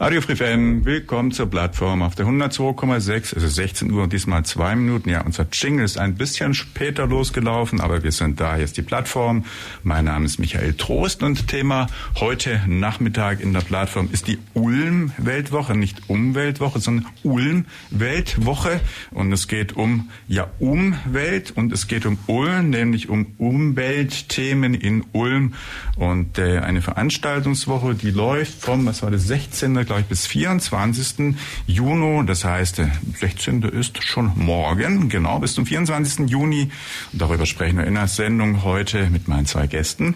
[0.00, 4.76] Radio Free FM, willkommen zur Plattform auf der 102,6, also 16 Uhr und diesmal zwei
[4.76, 5.10] Minuten.
[5.10, 8.54] Ja, unser Jingle ist ein bisschen später losgelaufen, aber wir sind da.
[8.54, 9.44] Hier ist die Plattform.
[9.82, 11.88] Mein Name ist Michael Trost und Thema
[12.20, 15.74] heute Nachmittag in der Plattform ist die Ulm-Weltwoche.
[15.76, 18.80] Nicht Umweltwoche, sondern Ulm-Weltwoche.
[19.10, 25.04] Und es geht um, ja, Umwelt und es geht um Ulm, nämlich um Umweltthemen in
[25.10, 25.54] Ulm.
[25.96, 31.34] Und äh, eine Veranstaltungswoche, die läuft vom, was war das, 16 glaube ich, bis 24.
[31.66, 32.24] Juni.
[32.26, 33.62] Das heißt, der 16.
[33.62, 36.28] ist schon morgen, genau, bis zum 24.
[36.30, 36.70] Juni.
[37.12, 40.14] Und darüber sprechen wir in der Sendung heute mit meinen zwei Gästen.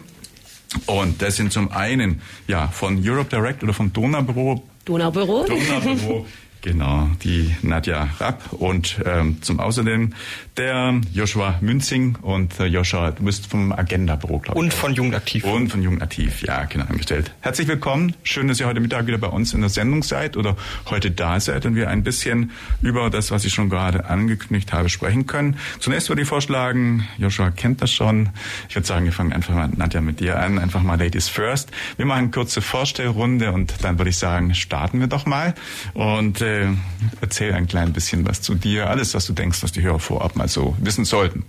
[0.87, 4.63] Und das sind zum einen, ja, von Europe Direct oder vom Donaubüro.
[4.85, 5.45] Donaubüro.
[5.47, 6.27] Donaubüro.
[6.63, 10.15] Genau, die Nadja Rapp und ähm, zum Außerdem
[10.57, 14.65] der Joshua Münzing und äh, Joshua, du bist vom Agenda-Büro, glaube ich.
[14.65, 15.43] Und von Jugendaktiv.
[15.43, 17.33] Und von Jugendaktiv, ja, genau, angestellt.
[17.41, 18.15] Herzlich willkommen.
[18.23, 20.57] Schön, dass ihr heute Mittag wieder bei uns in der Sendung seid oder
[20.89, 24.89] heute da seid und wir ein bisschen über das, was ich schon gerade angekündigt habe,
[24.89, 25.57] sprechen können.
[25.81, 28.29] Zunächst würde ich vorschlagen, Joshua kennt das schon.
[28.69, 30.61] Ich würde sagen, wir fangen einfach mal, Nadja, mit dir an.
[30.61, 31.73] Einfach mal Ladies first.
[31.97, 35.55] Wir machen eine kurze Vorstellrunde und dann würde ich sagen, starten wir doch mal.
[35.95, 36.52] Und äh,
[37.21, 40.37] erzähl ein klein bisschen was zu dir, alles, was du denkst, was die Hörer vorab
[40.37, 41.45] mal so wissen sollten.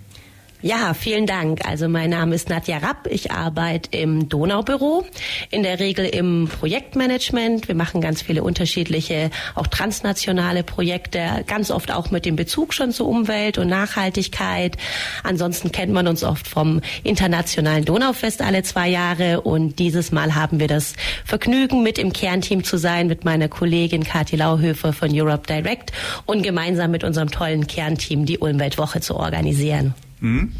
[0.63, 1.67] Ja, vielen Dank.
[1.67, 3.07] Also mein Name ist Nadja Rapp.
[3.11, 5.05] Ich arbeite im Donaubüro,
[5.51, 7.67] in der Regel im Projektmanagement.
[7.67, 12.93] Wir machen ganz viele unterschiedliche, auch transnationale Projekte, ganz oft auch mit dem Bezug schon
[12.93, 14.77] zur Umwelt und Nachhaltigkeit.
[15.23, 20.61] Ansonsten kennt man uns oft vom internationalen Donaufest alle zwei Jahre und dieses Mal haben
[20.61, 20.93] wir das
[21.25, 25.91] Vergnügen, mit im Kernteam zu sein, mit meiner Kollegin Kathi Lauhöfer von Europe Direct
[26.25, 29.93] und gemeinsam mit unserem tollen Kernteam die Umweltwoche zu organisieren.
[30.23, 30.53] Mhm.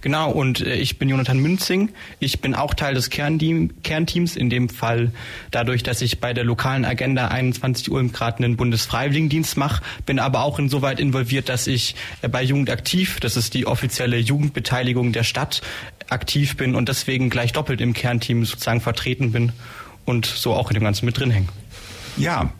[0.00, 1.90] Genau, und äh, ich bin Jonathan Münzing.
[2.18, 5.12] Ich bin auch Teil des Kernteam, Kernteams, in dem Fall
[5.50, 10.42] dadurch, dass ich bei der lokalen Agenda 21 Ulm gerade einen Bundesfreiwilligendienst mache, bin aber
[10.42, 15.24] auch insoweit involviert, dass ich äh, bei Jugend aktiv, das ist die offizielle Jugendbeteiligung der
[15.24, 15.62] Stadt,
[16.10, 19.52] aktiv bin und deswegen gleich doppelt im Kernteam sozusagen vertreten bin
[20.04, 21.48] und so auch in dem Ganzen mit drin hänge.
[22.16, 22.52] Ja,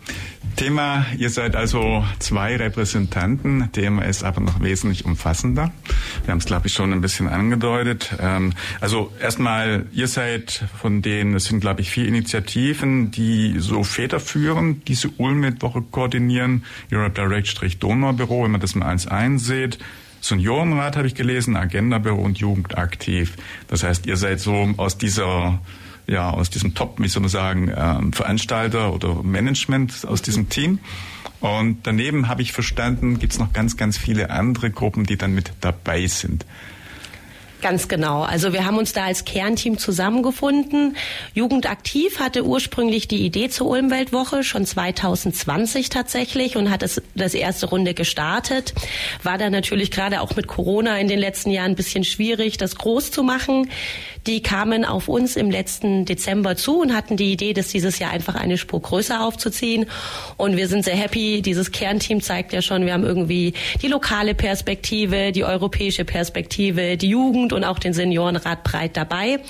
[0.56, 3.70] Thema, ihr seid also zwei Repräsentanten.
[3.72, 5.72] Thema ist aber noch wesentlich umfassender.
[6.24, 8.14] Wir haben es, glaube ich, schon ein bisschen angedeutet.
[8.20, 13.84] Ähm, also erstmal, ihr seid von denen, es sind, glaube ich, vier Initiativen, die so
[13.84, 16.64] federführend diese Ulm-Woche koordinieren.
[16.92, 19.78] Europe Direct-Donaubüro, wenn man das mal eins einseht.
[20.20, 23.36] Seniorenrat habe ich gelesen, Agenda-Büro und Jugendaktiv.
[23.68, 25.60] Das heißt, ihr seid so aus dieser
[26.06, 30.78] ja, aus diesem Top, wie soll man sagen, ähm, Veranstalter oder Management aus diesem Team.
[31.40, 35.34] Und daneben habe ich verstanden, gibt es noch ganz, ganz viele andere Gruppen, die dann
[35.34, 36.44] mit dabei sind.
[37.64, 38.20] Ganz genau.
[38.20, 40.98] Also wir haben uns da als Kernteam zusammengefunden.
[41.32, 47.64] Jugendaktiv hatte ursprünglich die Idee zur Ulmweltwoche schon 2020 tatsächlich und hat es das erste
[47.64, 48.74] Runde gestartet.
[49.22, 52.76] War da natürlich gerade auch mit Corona in den letzten Jahren ein bisschen schwierig, das
[52.76, 53.70] groß zu machen.
[54.26, 58.10] Die kamen auf uns im letzten Dezember zu und hatten die Idee, das dieses Jahr
[58.10, 59.84] einfach eine Spur größer aufzuziehen.
[60.38, 61.42] Und wir sind sehr happy.
[61.42, 63.52] Dieses Kernteam zeigt ja schon, wir haben irgendwie
[63.82, 69.40] die lokale Perspektive, die europäische Perspektive, die Jugend und auch den Seniorenrat breit dabei.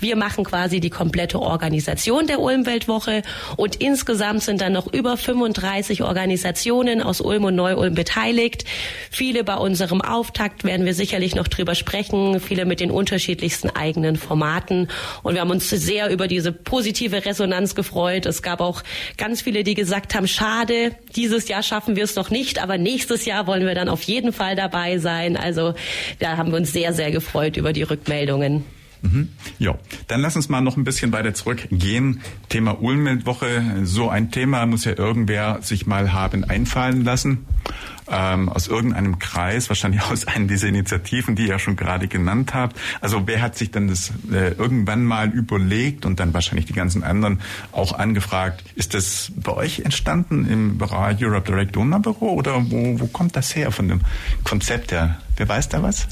[0.00, 3.22] Wir machen quasi die komplette Organisation der Ulm-Weltwoche
[3.56, 8.64] und insgesamt sind dann noch über 35 Organisationen aus Ulm und Neu-Ulm beteiligt.
[9.10, 14.16] Viele bei unserem Auftakt werden wir sicherlich noch drüber sprechen, viele mit den unterschiedlichsten eigenen
[14.24, 14.88] Formaten
[15.22, 18.26] und wir haben uns sehr über diese positive Resonanz gefreut.
[18.26, 18.82] Es gab auch
[19.16, 23.24] ganz viele, die gesagt haben, schade, dieses Jahr schaffen wir es noch nicht, aber nächstes
[23.24, 25.36] Jahr wollen wir dann auf jeden Fall dabei sein.
[25.36, 25.74] Also
[26.18, 28.64] da haben wir uns sehr, sehr gefreut über die Rückmeldungen.
[29.04, 29.28] Mhm.
[29.58, 29.74] Ja,
[30.08, 32.22] dann lass uns mal noch ein bisschen weiter zurückgehen.
[32.48, 33.62] Thema Ulmwoche.
[33.84, 37.46] So ein Thema muss ja irgendwer sich mal haben einfallen lassen.
[38.10, 42.78] Ähm, aus irgendeinem Kreis, wahrscheinlich aus einer dieser Initiativen, die ihr schon gerade genannt habt.
[43.02, 47.02] Also wer hat sich dann das äh, irgendwann mal überlegt und dann wahrscheinlich die ganzen
[47.02, 47.40] anderen
[47.72, 53.00] auch angefragt, ist das bei euch entstanden im Bereich Europe Direct Donor Büro oder wo,
[53.00, 54.00] wo kommt das her von dem
[54.44, 55.18] Konzept her?
[55.36, 56.08] Wer weiß da was?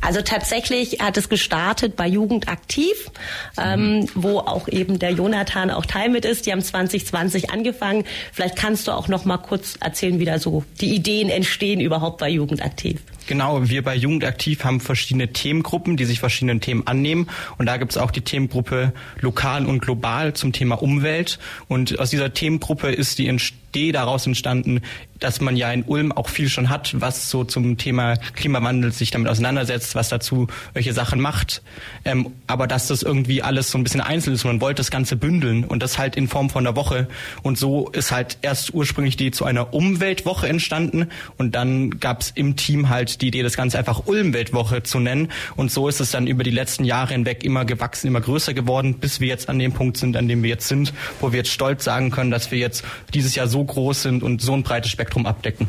[0.00, 3.10] Also tatsächlich hat es gestartet bei Jugend aktiv,
[3.58, 4.08] ähm, mhm.
[4.14, 6.46] wo auch eben der Jonathan auch Teil mit ist.
[6.46, 8.04] Die haben 2020 angefangen.
[8.32, 12.18] Vielleicht kannst du auch noch mal kurz erzählen, wie da so die Ideen entstehen überhaupt
[12.18, 13.00] bei Jugend aktiv.
[13.30, 17.28] Genau, wir bei Jugendaktiv haben verschiedene Themengruppen, die sich verschiedenen Themen annehmen.
[17.58, 21.38] Und da gibt es auch die Themengruppe Lokal und Global zum Thema Umwelt.
[21.68, 23.28] Und aus dieser Themengruppe ist die
[23.70, 24.80] Idee daraus entstanden,
[25.20, 29.10] dass man ja in Ulm auch viel schon hat, was so zum Thema Klimawandel sich
[29.10, 31.62] damit auseinandersetzt, was dazu welche Sachen macht.
[32.04, 34.44] Ähm, aber dass das irgendwie alles so ein bisschen einzeln ist.
[34.44, 37.06] Man wollte das Ganze bündeln und das halt in Form von einer Woche.
[37.42, 42.32] Und so ist halt erst ursprünglich die zu einer Umweltwoche entstanden und dann gab es
[42.34, 45.30] im Team halt die Idee, das Ganze einfach Ulm-Weltwoche zu nennen.
[45.56, 48.94] Und so ist es dann über die letzten Jahre hinweg immer gewachsen, immer größer geworden,
[48.94, 51.50] bis wir jetzt an dem Punkt sind, an dem wir jetzt sind, wo wir jetzt
[51.50, 52.84] stolz sagen können, dass wir jetzt
[53.14, 55.68] dieses Jahr so groß sind und so ein breites Spektrum abdecken.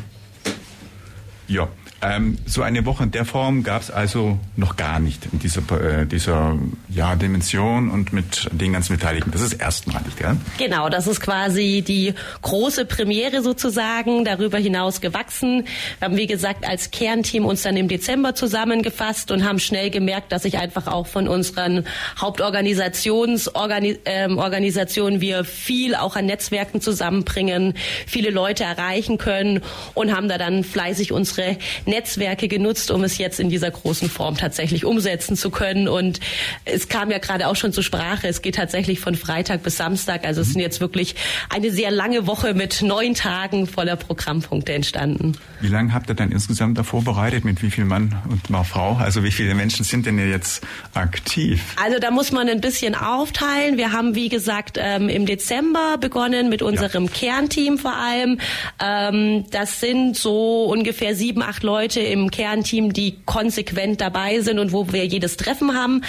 [1.48, 1.68] Ja,
[2.02, 5.62] ähm, so eine Woche in der Form gab es also noch gar nicht in dieser,
[5.80, 6.58] äh, dieser
[6.88, 9.30] ja, Dimension und mit den ganzen Beteiligten.
[9.30, 10.36] Das ist erstmalig, gell?
[10.58, 15.66] Genau, das ist quasi die große Premiere sozusagen, darüber hinaus gewachsen.
[15.98, 20.32] Wir haben, wie gesagt, als Kernteam uns dann im Dezember zusammengefasst und haben schnell gemerkt,
[20.32, 21.84] dass sich einfach auch von unseren
[22.20, 27.74] Hauptorganisationsorganisationen ähm, wir viel auch an Netzwerken zusammenbringen,
[28.06, 29.60] viele Leute erreichen können
[29.94, 31.58] und haben da dann fleißig unsere
[31.92, 35.88] Netzwerke genutzt, um es jetzt in dieser großen Form tatsächlich umsetzen zu können.
[35.88, 36.20] Und
[36.64, 38.26] es kam ja gerade auch schon zur Sprache.
[38.26, 40.24] Es geht tatsächlich von Freitag bis Samstag.
[40.24, 41.14] Also es sind jetzt wirklich
[41.50, 45.36] eine sehr lange Woche mit neun Tagen voller Programmpunkte entstanden.
[45.60, 47.44] Wie lange habt ihr dann insgesamt da vorbereitet?
[47.44, 48.96] Mit wie viel Mann und mal Frau?
[48.96, 51.76] Also wie viele Menschen sind denn jetzt aktiv?
[51.82, 53.76] Also da muss man ein bisschen aufteilen.
[53.76, 57.10] Wir haben, wie gesagt, ähm, im Dezember begonnen mit unserem ja.
[57.12, 58.40] Kernteam vor allem.
[58.82, 64.60] Ähm, das sind so ungefähr sieben, acht Leute Leute im Kernteam, die konsequent dabei sind
[64.60, 66.02] und wo wir jedes Treffen haben.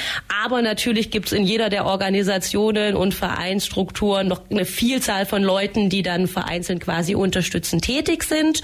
[0.45, 5.89] Aber natürlich gibt es in jeder der Organisationen und Vereinsstrukturen noch eine Vielzahl von Leuten,
[5.89, 8.61] die dann vereinzelt quasi unterstützend tätig sind.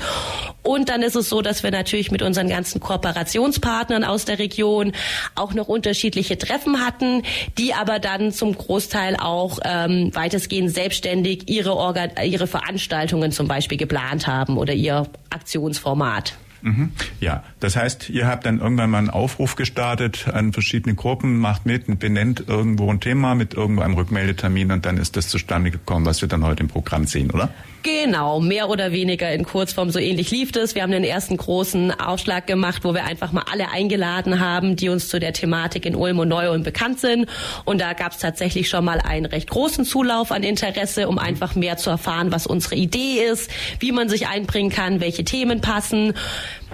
[0.62, 4.92] Und dann ist es so, dass wir natürlich mit unseren ganzen Kooperationspartnern aus der Region
[5.34, 7.24] auch noch unterschiedliche Treffen hatten,
[7.58, 13.80] die aber dann zum Großteil auch ähm, weitestgehend selbstständig ihre, Organ ihre Veranstaltungen zum Beispiel
[13.80, 16.36] geplant haben oder ihr Aktionsformat.
[16.62, 16.92] Mhm.
[17.20, 21.66] Ja, das heißt, ihr habt dann irgendwann mal einen Aufruf gestartet an verschiedene Gruppen, macht
[21.66, 25.72] mit und benennt irgendwo ein Thema mit irgendwo einem Rückmeldetermin und dann ist das zustande
[25.72, 27.50] gekommen, was wir dann heute im Programm sehen, oder?
[27.82, 30.76] Genau, mehr oder weniger in Kurzform, so ähnlich lief es.
[30.76, 34.90] Wir haben den ersten großen Aufschlag gemacht, wo wir einfach mal alle eingeladen haben, die
[34.90, 37.28] uns zu der Thematik in Ulm und Neu-Ulm bekannt sind.
[37.64, 41.56] Und da gab es tatsächlich schon mal einen recht großen Zulauf an Interesse, um einfach
[41.56, 46.14] mehr zu erfahren, was unsere Idee ist, wie man sich einbringen kann, welche Themen passen.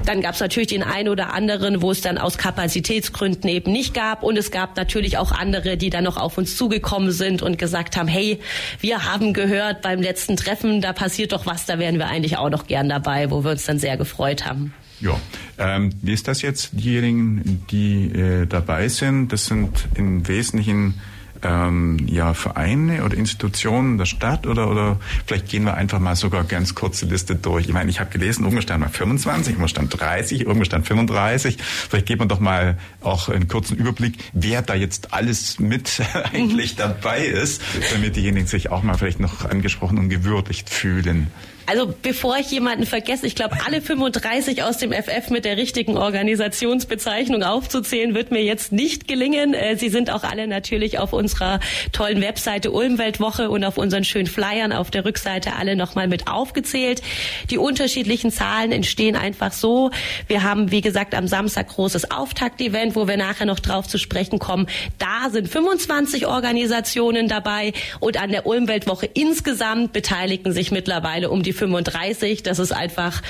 [0.05, 3.93] Dann gab es natürlich den einen oder anderen, wo es dann aus Kapazitätsgründen eben nicht
[3.93, 4.23] gab.
[4.23, 7.97] Und es gab natürlich auch andere, die dann noch auf uns zugekommen sind und gesagt
[7.97, 8.39] haben, hey,
[8.79, 12.49] wir haben gehört beim letzten Treffen, da passiert doch was, da wären wir eigentlich auch
[12.49, 14.73] noch gern dabei, wo wir uns dann sehr gefreut haben.
[15.01, 15.19] Ja,
[15.57, 16.69] ähm, wie ist das jetzt?
[16.73, 20.95] Diejenigen, die äh, dabei sind, das sind im Wesentlichen
[21.43, 26.43] ähm, ja, Vereine oder Institutionen der Stadt oder, oder vielleicht gehen wir einfach mal sogar
[26.43, 27.67] ganz kurze Liste durch.
[27.67, 31.57] Ich meine, ich habe gelesen, irgendwo stand mal 25, irgendwo stand 30, irgendwo stand 35.
[31.61, 36.01] Vielleicht geht man doch mal auch einen kurzen Überblick, wer da jetzt alles mit
[36.33, 36.77] eigentlich mhm.
[36.79, 41.27] dabei ist, damit diejenigen sich auch mal vielleicht noch angesprochen und gewürdigt fühlen.
[41.67, 45.97] Also bevor ich jemanden vergesse, ich glaube, alle 35 aus dem FF mit der richtigen
[45.97, 49.53] Organisationsbezeichnung aufzuzählen, wird mir jetzt nicht gelingen.
[49.53, 51.59] Äh, sie sind auch alle natürlich auf unserer
[51.91, 57.01] tollen Webseite Ulmweltwoche und auf unseren schönen Flyern auf der Rückseite alle nochmal mit aufgezählt.
[57.49, 59.89] Die unterschiedlichen Zahlen entstehen einfach so.
[60.27, 64.37] Wir haben, wie gesagt, am Samstag großes Auftakt-Event, wo wir nachher noch drauf zu sprechen
[64.37, 64.67] kommen.
[64.99, 71.54] Da sind 25 Organisationen dabei und an der Ulmweltwoche insgesamt beteiligen sich mittlerweile um die
[71.55, 72.43] 35.
[72.43, 73.21] Das ist einfach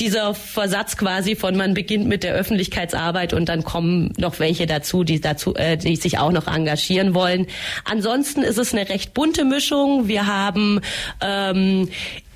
[0.00, 5.04] dieser Versatz quasi von man beginnt mit der Öffentlichkeitsarbeit und dann kommen noch welche dazu,
[5.04, 7.46] die dazu, äh, die sich auch noch engagieren wollen.
[7.84, 10.08] Ansonsten ist es eine recht bunte Mischung.
[10.08, 10.80] Wir haben
[11.20, 11.88] ähm,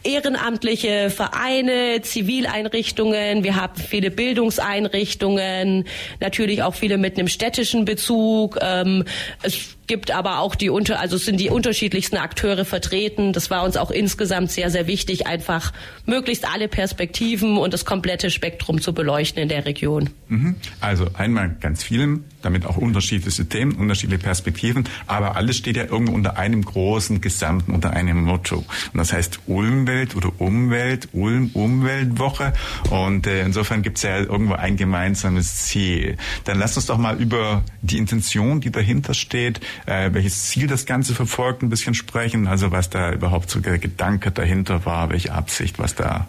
[0.05, 5.85] ehrenamtliche Vereine, Zivileinrichtungen, wir haben viele Bildungseinrichtungen,
[6.21, 8.59] natürlich auch viele mit einem städtischen Bezug.
[8.61, 9.05] Ähm,
[9.43, 13.33] es gibt aber auch die unter, also es sind die unterschiedlichsten Akteure vertreten.
[13.33, 15.73] Das war uns auch insgesamt sehr, sehr wichtig, einfach
[16.07, 20.11] möglichst alle Perspektiven und das komplette Spektrum zu beleuchten in der Region.
[20.29, 20.57] Mhm.
[20.81, 26.13] Also einmal ganz vielen damit auch unterschiedliche Themen, unterschiedliche Perspektiven, aber alles steht ja irgendwo
[26.13, 28.59] unter einem großen Gesamten, unter einem Motto.
[28.59, 32.53] Und das heißt Ulmwelt oder Umwelt, Ulm Umweltwoche
[32.91, 36.17] und äh, insofern gibt es ja irgendwo ein gemeinsames Ziel.
[36.45, 40.87] Dann lass uns doch mal über die Intention, die dahinter steht, äh, welches Ziel das
[40.87, 45.33] Ganze verfolgt, ein bisschen sprechen, also was da überhaupt so der Gedanke dahinter war, welche
[45.33, 46.27] Absicht, was da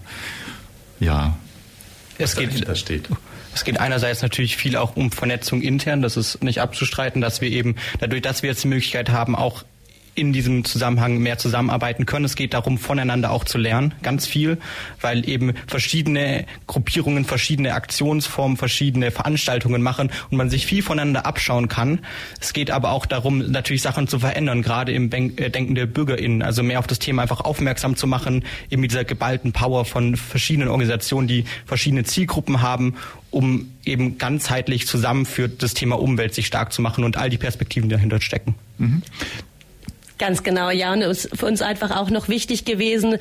[1.00, 1.38] ja
[2.18, 3.10] es geht, da steht.
[3.54, 6.02] Es geht einerseits natürlich viel auch um Vernetzung intern.
[6.02, 9.64] Das ist nicht abzustreiten, dass wir eben dadurch, dass wir jetzt die Möglichkeit haben, auch
[10.20, 12.26] in diesem Zusammenhang mehr zusammenarbeiten können.
[12.26, 14.58] Es geht darum, voneinander auch zu lernen, ganz viel,
[15.02, 21.70] weil eben verschiedene Gruppierungen, verschiedene Aktionsformen, verschiedene Veranstaltungen machen und man sich viel voneinander abschauen
[21.70, 22.00] kann.
[22.42, 26.42] Es geht aber auch darum, natürlich Sachen zu verändern, gerade im äh, Denken der BürgerInnen,
[26.42, 30.18] also mehr auf das Thema einfach aufmerksam zu machen, eben mit dieser geballten Power von
[30.18, 32.96] verschiedenen Organisationen, die verschiedene Zielgruppen haben
[33.32, 37.38] um eben ganzheitlich zusammen für das Thema Umwelt sich stark zu machen und all die
[37.38, 38.56] Perspektiven, die dahinter stecken.
[38.78, 39.04] Mhm.
[40.20, 40.92] Ganz genau, ja.
[40.92, 43.18] Und ist für uns einfach auch noch wichtig gewesen.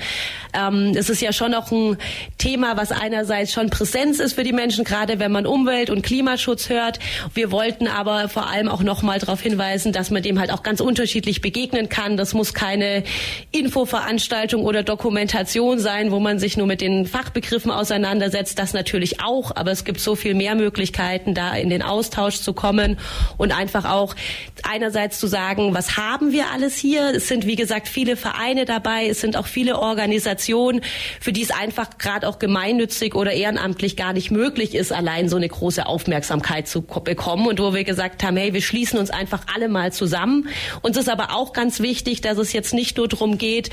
[0.53, 1.97] Ähm, es ist ja schon noch ein
[2.39, 6.69] Thema, was einerseits schon Präsenz ist für die Menschen, gerade wenn man Umwelt- und Klimaschutz
[6.69, 6.99] hört.
[7.35, 10.65] Wir wollten aber vor allem auch noch mal darauf hinweisen, dass man dem halt auch
[10.65, 12.17] ganz unterschiedlich begegnen kann.
[12.17, 13.05] Das muss keine
[13.53, 18.59] Infoveranstaltung oder Dokumentation sein, wo man sich nur mit den Fachbegriffen auseinandersetzt.
[18.59, 22.55] Das natürlich auch, aber es gibt so viel mehr Möglichkeiten, da in den Austausch zu
[22.55, 22.99] kommen
[23.37, 24.17] und einfach auch
[24.65, 26.88] einerseits zu sagen, was haben wir alles hier?
[26.89, 27.15] Hier.
[27.15, 29.09] Es sind, wie gesagt, viele Vereine dabei.
[29.09, 30.81] Es sind auch viele Organisationen,
[31.21, 35.37] für die es einfach gerade auch gemeinnützig oder ehrenamtlich gar nicht möglich ist, allein so
[35.37, 37.47] eine große Aufmerksamkeit zu bekommen.
[37.47, 40.49] Und wo wir gesagt haben, hey, wir schließen uns einfach alle mal zusammen.
[40.83, 43.71] Uns ist aber auch ganz wichtig, dass es jetzt nicht nur darum geht,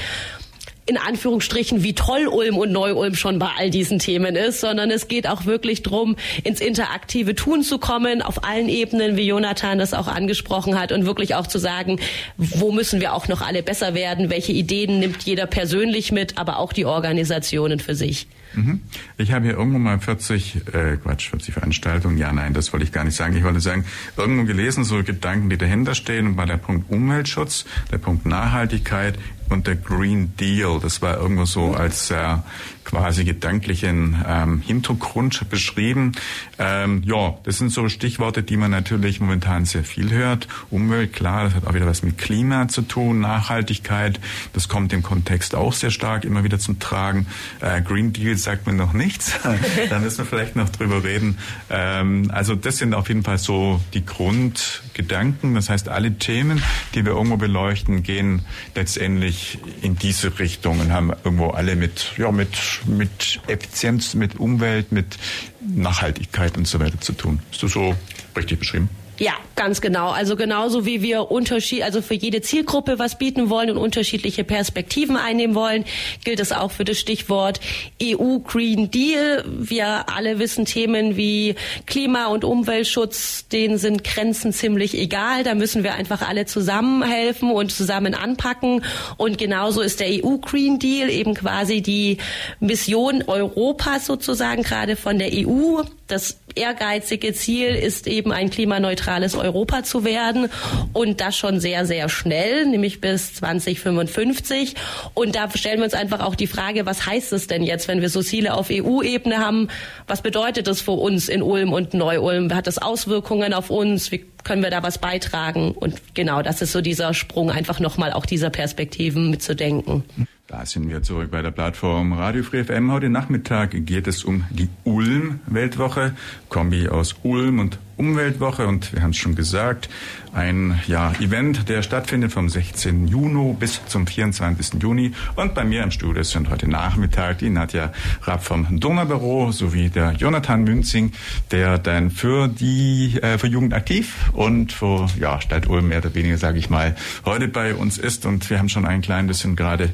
[0.86, 5.08] in Anführungsstrichen, wie toll Ulm und Neu-Ulm schon bei all diesen Themen ist, sondern es
[5.08, 9.94] geht auch wirklich drum, ins interaktive Tun zu kommen, auf allen Ebenen, wie Jonathan das
[9.94, 12.00] auch angesprochen hat, und wirklich auch zu sagen,
[12.38, 16.60] wo müssen wir auch noch alle besser werden, welche Ideen nimmt jeder persönlich mit, aber
[16.60, 18.28] auch die Organisationen für sich.
[18.56, 18.82] Mhm.
[19.18, 22.18] Ich habe hier irgendwo mal 40, äh, Quatsch, 40 Veranstaltungen.
[22.18, 23.36] Ja, nein, das wollte ich gar nicht sagen.
[23.36, 23.86] Ich wollte sagen,
[24.18, 26.28] irgendwo gelesen, so Gedanken, die dahinter stehen.
[26.28, 29.16] Und bei der Punkt Umweltschutz, der Punkt Nachhaltigkeit
[29.50, 30.80] und der Green Deal.
[30.82, 32.38] Das war irgendwo so als äh,
[32.86, 36.14] quasi gedanklichen ähm, Hintergrund beschrieben.
[36.60, 40.48] Ähm, ja, das sind so Stichworte, die man natürlich momentan sehr viel hört.
[40.70, 44.20] Umwelt, klar, das hat auch wieder was mit Klima zu tun, Nachhaltigkeit,
[44.54, 47.26] das kommt im Kontext auch sehr stark immer wieder zum Tragen.
[47.60, 49.34] Äh, Green Deal sagt mir noch nichts,
[49.90, 51.38] da müssen wir vielleicht noch drüber reden.
[51.70, 55.56] Ähm, also das sind auf jeden Fall so die Grundgedanken.
[55.56, 56.62] Das heißt, alle Themen,
[56.94, 58.44] die wir irgendwo beleuchten, gehen
[58.76, 59.35] letztendlich
[59.82, 65.18] in diese Richtung und haben irgendwo alle mit, ja, mit mit Effizienz, mit Umwelt, mit
[65.62, 67.40] Nachhaltigkeit und so weiter zu tun.
[67.52, 67.96] Ist das so
[68.36, 68.90] richtig beschrieben?
[69.18, 70.10] Ja, ganz genau.
[70.10, 75.16] Also genauso wie wir Unterschied, also für jede Zielgruppe was bieten wollen und unterschiedliche Perspektiven
[75.16, 75.86] einnehmen wollen,
[76.26, 77.62] gilt es auch für das Stichwort
[78.04, 79.46] EU Green Deal.
[79.48, 81.56] Wir alle wissen Themen wie
[81.86, 85.44] Klima- und Umweltschutz, denen sind Grenzen ziemlich egal.
[85.44, 88.84] Da müssen wir einfach alle zusammenhelfen und zusammen anpacken.
[89.16, 92.18] Und genauso ist der EU Green Deal eben quasi die
[92.60, 95.84] Mission Europas sozusagen gerade von der EU.
[96.08, 100.50] Das ehrgeizige Ziel ist eben ein klimaneutrales Europa zu werden
[100.94, 104.76] und das schon sehr, sehr schnell, nämlich bis 2055.
[105.16, 108.02] Und da stellen wir uns einfach auch die Frage, was heißt es denn jetzt, wenn
[108.02, 109.70] wir so Ziele auf EU-Ebene haben?
[110.06, 112.54] Was bedeutet das für uns in Ulm und Neu-Ulm?
[112.54, 114.12] Hat das Auswirkungen auf uns?
[114.12, 115.72] Wie können wir da was beitragen?
[115.72, 120.04] Und genau, das ist so dieser Sprung, einfach nochmal auch dieser Perspektiven mitzudenken.
[120.48, 122.92] Da sind wir zurück bei der Plattform Radio Free FM.
[122.92, 126.14] Heute Nachmittag geht es um die Ulm-Weltwoche,
[126.50, 129.90] Kombi aus Ulm und Umweltwoche und wir haben es schon gesagt,
[130.36, 133.08] ein ja, Event, der stattfindet vom 16.
[133.08, 134.82] Juni bis zum 24.
[134.82, 135.14] Juni.
[135.38, 140.12] Und bei mir im Studio sind heute Nachmittag die Nadja Rapp vom Donaubüro sowie der
[140.12, 141.14] Jonathan Münzing,
[141.52, 146.14] der dann für die äh, für Jugend aktiv und für ja, Stadt Ulm mehr oder
[146.14, 148.26] weniger, sage ich mal, heute bei uns ist.
[148.26, 149.92] Und wir haben schon ein klein bisschen gerade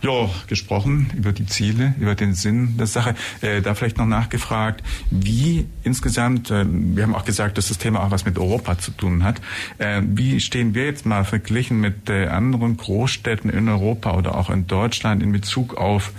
[0.00, 3.14] ja, gesprochen über die Ziele, über den Sinn der Sache.
[3.42, 7.78] Äh, da vielleicht noch nachgefragt, wie insgesamt, äh, wir haben auch gesagt, gesagt, dass das
[7.78, 9.40] Thema auch was mit Europa zu tun hat.
[9.78, 14.48] Äh, wie stehen wir jetzt mal verglichen mit äh, anderen Großstädten in Europa oder auch
[14.48, 16.12] in Deutschland in Bezug auf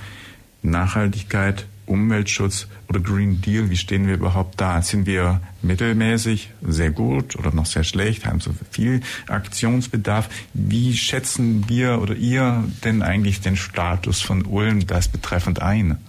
[0.64, 3.70] Nachhaltigkeit, Umweltschutz oder Green Deal?
[3.70, 4.82] Wie stehen wir überhaupt da?
[4.82, 8.26] Sind wir mittelmäßig, sehr gut oder noch sehr schlecht?
[8.26, 10.28] Haben so viel Aktionsbedarf?
[10.54, 16.00] Wie schätzen wir oder ihr denn eigentlich den Status von Ulm das betreffend ein?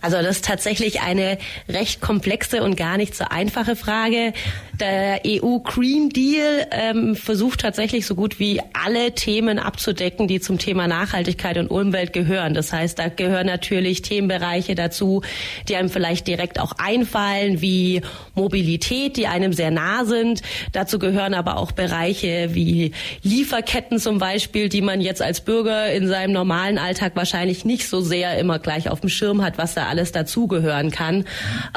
[0.00, 1.38] Also das ist tatsächlich eine
[1.68, 4.32] recht komplexe und gar nicht so einfache Frage.
[4.78, 10.58] Der EU Green Deal ähm, versucht tatsächlich so gut wie alle Themen abzudecken, die zum
[10.58, 12.54] Thema Nachhaltigkeit und Umwelt gehören.
[12.54, 15.22] Das heißt, da gehören natürlich Themenbereiche dazu,
[15.68, 18.02] die einem vielleicht direkt auch einfallen, wie
[18.36, 20.42] Mobilität, die einem sehr nah sind.
[20.70, 22.92] Dazu gehören aber auch Bereiche wie
[23.24, 28.00] Lieferketten zum Beispiel, die man jetzt als Bürger in seinem normalen Alltag wahrscheinlich nicht so
[28.00, 31.24] sehr immer gleich auf dem Schirm hat, was da alles dazugehören kann.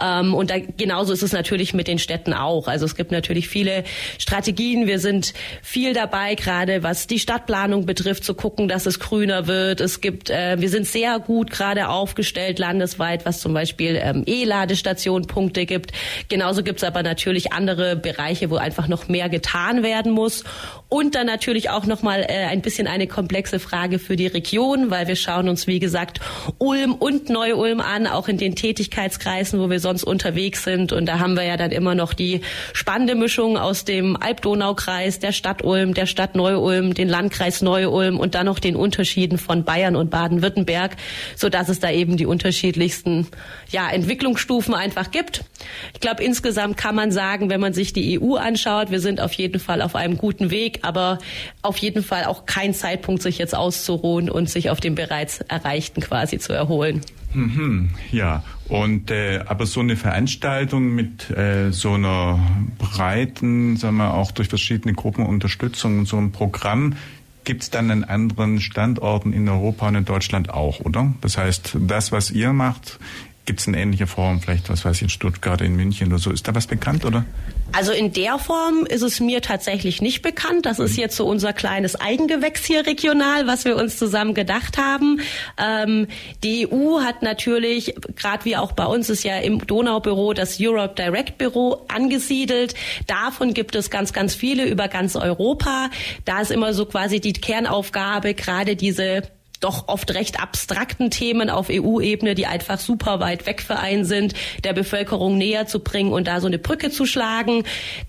[0.01, 2.67] Ähm, und da, genauso ist es natürlich mit den Städten auch.
[2.67, 3.83] Also es gibt natürlich viele
[4.17, 4.87] Strategien.
[4.87, 9.81] Wir sind viel dabei, gerade was die Stadtplanung betrifft, zu gucken, dass es grüner wird.
[9.81, 15.65] Es gibt, äh, wir sind sehr gut gerade aufgestellt landesweit, was zum Beispiel ähm, E-Ladestationpunkte
[15.65, 15.91] gibt.
[16.29, 20.43] Genauso gibt es aber natürlich andere Bereiche, wo einfach noch mehr getan werden muss.
[20.93, 25.07] Und dann natürlich auch nochmal äh, ein bisschen eine komplexe Frage für die Region, weil
[25.07, 26.19] wir schauen uns, wie gesagt,
[26.57, 30.91] Ulm und Neu-Ulm an, auch in den Tätigkeitskreisen, wo wir sonst unterwegs sind.
[30.91, 32.41] Und da haben wir ja dann immer noch die
[32.73, 38.35] spannende Mischung aus dem Alb-Donau-Kreis, der Stadt Ulm, der Stadt Neu-Ulm, den Landkreis Neu-Ulm und
[38.35, 40.97] dann noch den Unterschieden von Bayern und Baden-Württemberg,
[41.37, 43.29] so dass es da eben die unterschiedlichsten
[43.69, 45.45] ja, Entwicklungsstufen einfach gibt.
[45.93, 49.31] Ich glaube, insgesamt kann man sagen, wenn man sich die EU anschaut, wir sind auf
[49.31, 51.19] jeden Fall auf einem guten Weg aber
[51.61, 56.01] auf jeden Fall auch kein Zeitpunkt, sich jetzt auszuruhen und sich auf dem bereits Erreichten
[56.01, 57.01] quasi zu erholen.
[57.33, 62.39] Mhm, ja, und äh, aber so eine Veranstaltung mit äh, so einer
[62.77, 66.95] breiten, sagen wir auch durch verschiedene Gruppen Unterstützung, so ein Programm,
[67.43, 71.13] gibt es dann an anderen Standorten in Europa und in Deutschland auch, oder?
[71.21, 72.99] Das heißt, das, was ihr macht,
[73.45, 76.31] Gibt es eine ähnliche Form, vielleicht, was weiß ich, in Stuttgart, in München oder so?
[76.31, 77.25] Ist da was bekannt, oder?
[77.73, 80.65] Also in der Form ist es mir tatsächlich nicht bekannt.
[80.65, 80.99] Das ist mhm.
[80.99, 85.21] jetzt so unser kleines Eigengewächs hier regional, was wir uns zusammen gedacht haben.
[85.57, 86.07] Ähm,
[86.43, 90.95] die EU hat natürlich, gerade wie auch bei uns ist ja im Donaubüro das Europe
[90.95, 92.75] Direct Büro angesiedelt.
[93.07, 95.89] Davon gibt es ganz, ganz viele über ganz Europa.
[96.25, 99.23] Da ist immer so quasi die Kernaufgabe, gerade diese
[99.61, 104.33] doch oft recht abstrakten Themen auf EU-Ebene, die einfach super weit weg für einen sind,
[104.63, 107.63] der Bevölkerung näher zu bringen und da so eine Brücke zu schlagen.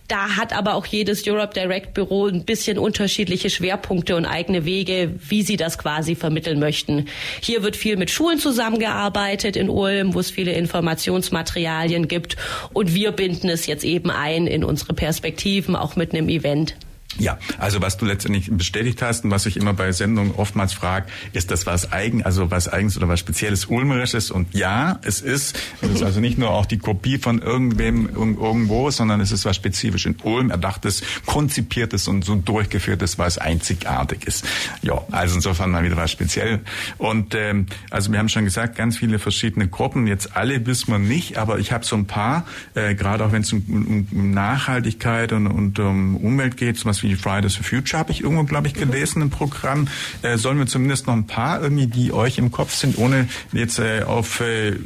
[0.08, 5.14] Da hat aber auch jedes Europe Direct Büro ein bisschen unterschiedliche Schwerpunkte und eigene Wege,
[5.28, 7.06] wie sie das quasi vermitteln möchten.
[7.40, 12.36] Hier wird viel mit Schulen zusammengearbeitet in Ulm, wo es viele Informationsmaterialien gibt
[12.72, 16.74] und wir binden es jetzt eben ein in unsere Perspektiven, auch mit einem Event.
[17.22, 21.06] Ja, also was du letztendlich bestätigt hast und was ich immer bei Sendungen oftmals frage,
[21.32, 24.32] ist das was eigen, also was eigens oder was spezielles Ulmerisches?
[24.32, 25.56] Und ja, es ist.
[25.80, 29.54] Es ist also nicht nur auch die Kopie von irgendwem irgendwo, sondern es ist was
[29.54, 34.44] spezifisch in Ulm erdachtes, konzipiertes und so durchgeführtes, was einzigartig ist.
[34.82, 36.58] Ja, also insofern mal wieder was speziell.
[36.98, 40.08] Und ähm, also wir haben schon gesagt, ganz viele verschiedene Gruppen.
[40.08, 43.42] Jetzt alle wissen wir nicht, aber ich habe so ein paar, äh, gerade auch wenn
[43.42, 48.10] es um, um Nachhaltigkeit und, und um Umwelt geht, zum wie Fridays for Future habe
[48.10, 49.88] ich irgendwo, glaube ich, gelesen im Programm.
[50.22, 53.78] Äh, sollen wir zumindest noch ein paar irgendwie, die euch im Kopf sind, ohne jetzt
[53.78, 54.76] äh, auf äh,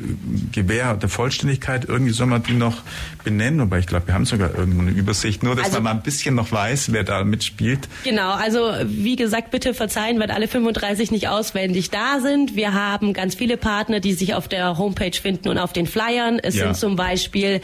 [0.53, 2.83] Gewähr der Vollständigkeit irgendwie soll man die noch
[3.27, 5.91] benennen, aber ich glaube, wir haben sogar irgendwo eine Übersicht, nur dass also, man mal
[5.91, 7.89] ein bisschen noch weiß, wer da mitspielt.
[8.05, 12.55] Genau, also wie gesagt, bitte verzeihen, weil alle 35 nicht auswendig da sind.
[12.55, 16.39] Wir haben ganz viele Partner, die sich auf der Homepage finden und auf den Flyern.
[16.41, 16.67] Es ja.
[16.67, 17.61] sind zum Beispiel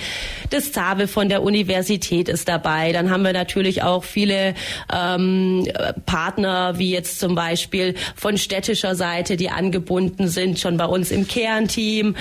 [0.51, 2.91] das ZABE von der Universität ist dabei.
[2.91, 4.55] Dann haben wir natürlich auch viele
[4.93, 5.69] ähm,
[6.07, 11.29] Partner, wie jetzt zum Beispiel von städtischer Seite, die angebunden sind, schon bei uns im
[11.29, 12.17] Kernteam.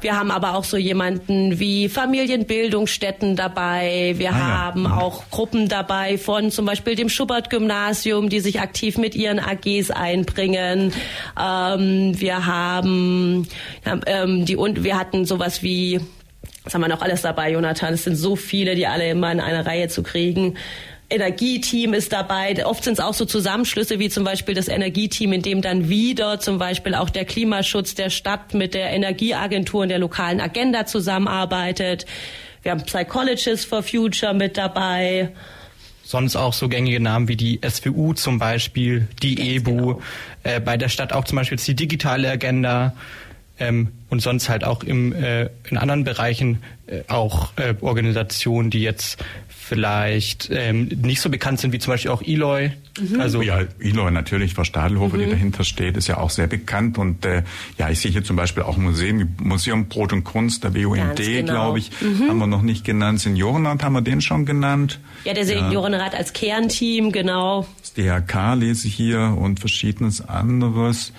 [0.00, 4.14] Wir haben aber auch so jemanden wie Familienbildungsstätten dabei.
[4.16, 4.90] Wir ah, haben ja.
[4.90, 4.98] Mhm.
[4.98, 10.92] auch Gruppen dabei von zum Beispiel dem Schubert-Gymnasium, die sich aktiv mit ihren AGs einbringen.
[11.40, 13.48] Ähm, wir haben
[14.06, 16.00] ähm, die und wir hatten sowas wie
[16.66, 17.94] was haben wir noch alles dabei, Jonathan?
[17.94, 20.56] Es sind so viele, die alle immer in eine Reihe zu kriegen.
[21.08, 22.66] Energieteam ist dabei.
[22.66, 26.40] Oft sind es auch so Zusammenschlüsse wie zum Beispiel das Energieteam, in dem dann wieder
[26.40, 32.06] zum Beispiel auch der Klimaschutz der Stadt mit der Energieagentur und der lokalen Agenda zusammenarbeitet.
[32.62, 35.30] Wir haben Psychologists for Future mit dabei.
[36.02, 40.02] Sonst auch so gängige Namen wie die SWU zum Beispiel, die Ganz EBU, genau.
[40.42, 42.94] äh, bei der Stadt auch zum Beispiel die digitale Agenda.
[43.58, 48.82] Ähm, und sonst halt auch im, äh, in anderen Bereichen äh, auch äh, Organisationen, die
[48.82, 49.24] jetzt
[49.66, 52.70] vielleicht ähm, nicht so bekannt sind wie zum Beispiel auch Eloy.
[53.00, 53.20] Mhm.
[53.20, 55.24] Also ja, Eloy natürlich, Frau Stadelhofer, mhm.
[55.24, 57.42] die dahinter steht, ist ja auch sehr bekannt und äh,
[57.76, 61.52] ja, ich sehe hier zum Beispiel auch Museum, Museum Brot und Kunst, der BUND, genau.
[61.52, 62.28] glaube ich, mhm.
[62.28, 63.18] haben wir noch nicht genannt.
[63.18, 65.00] Seniorenrat haben wir den schon genannt.
[65.24, 66.20] Ja, der Seniorenrat ja.
[66.20, 67.66] als Kernteam, genau.
[67.80, 71.12] Das DHK lese ich hier und verschiedenes anderes.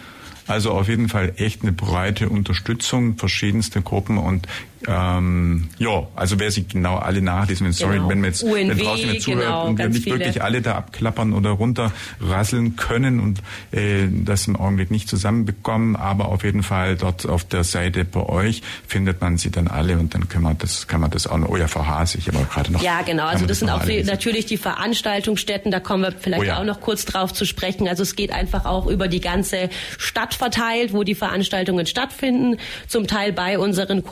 [0.48, 4.48] Also auf jeden Fall echt eine breite Unterstützung, verschiedenste Gruppen und
[4.88, 8.10] Ähm, ja, also wer sich genau alle nachlesen will, sorry, Genau.
[8.10, 10.20] wenn wir jetzt UNW, wenn draußen jetzt zuhört genau, und wir nicht viele.
[10.20, 13.40] wirklich alle da abklappern oder runterrasseln können und
[13.72, 18.22] äh, das im Augenblick nicht zusammenbekommen, aber auf jeden Fall dort auf der Seite bei
[18.28, 21.38] euch findet man sie dann alle und dann kann man das, kann man das auch
[21.38, 22.82] noch, oh ja, VH ich aber gerade noch.
[22.82, 23.26] Ja, genau.
[23.26, 25.72] Also man das sind auch die, natürlich die Veranstaltungsstätten.
[25.72, 26.60] Da kommen wir vielleicht Oh ja.
[26.60, 27.88] auch noch kurz drauf zu sprechen.
[27.88, 32.58] Also es geht einfach auch über die ganze Stadt verteilt, wo die Veranstaltungen stattfinden.
[32.88, 34.04] Zum Teil bei unseren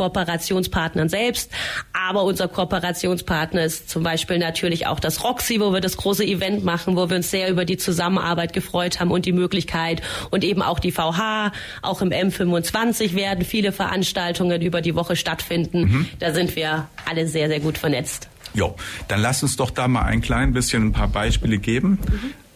[0.55, 1.51] Kooperationspartnern selbst.
[1.93, 6.63] Aber unser Kooperationspartner ist zum Beispiel natürlich auch das Roxy, wo wir das große Event
[6.63, 10.01] machen, wo wir uns sehr über die Zusammenarbeit gefreut haben und die Möglichkeit.
[10.31, 15.81] Und eben auch die VH, auch im M25 werden viele Veranstaltungen über die Woche stattfinden.
[15.81, 16.07] Mhm.
[16.19, 18.29] Da sind wir alle sehr, sehr gut vernetzt.
[18.53, 18.75] Jo,
[19.09, 21.99] dann lass uns doch da mal ein klein bisschen ein paar Beispiele geben.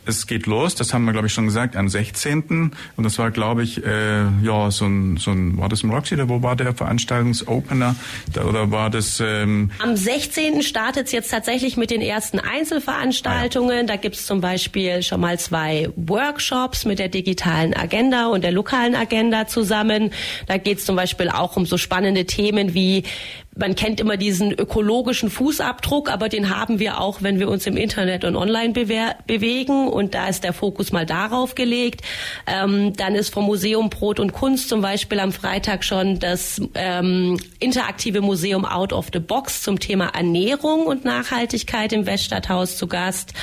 [0.09, 2.71] Es geht los, das haben wir glaube ich schon gesagt, am 16.
[2.97, 6.15] Und das war glaube ich, äh, ja, so ein, so ein, war das im Roxy
[6.15, 7.95] oder wo war der Veranstaltungsopener?
[8.33, 10.63] Da, oder war das, ähm, Am 16.
[10.63, 13.87] startet es jetzt tatsächlich mit den ersten Einzelveranstaltungen.
[13.87, 18.51] Da gibt es zum Beispiel schon mal zwei Workshops mit der digitalen Agenda und der
[18.51, 20.11] lokalen Agenda zusammen.
[20.47, 23.03] Da geht es zum Beispiel auch um so spannende Themen wie
[23.59, 27.75] man kennt immer diesen ökologischen Fußabdruck, aber den haben wir auch, wenn wir uns im
[27.75, 29.87] Internet und online bewegen.
[29.87, 32.01] Und da ist der Fokus mal darauf gelegt.
[32.47, 37.37] Ähm, dann ist vom Museum Brot und Kunst zum Beispiel am Freitag schon das ähm,
[37.59, 43.33] interaktive Museum Out of the Box zum Thema Ernährung und Nachhaltigkeit im Weststadthaus zu Gast.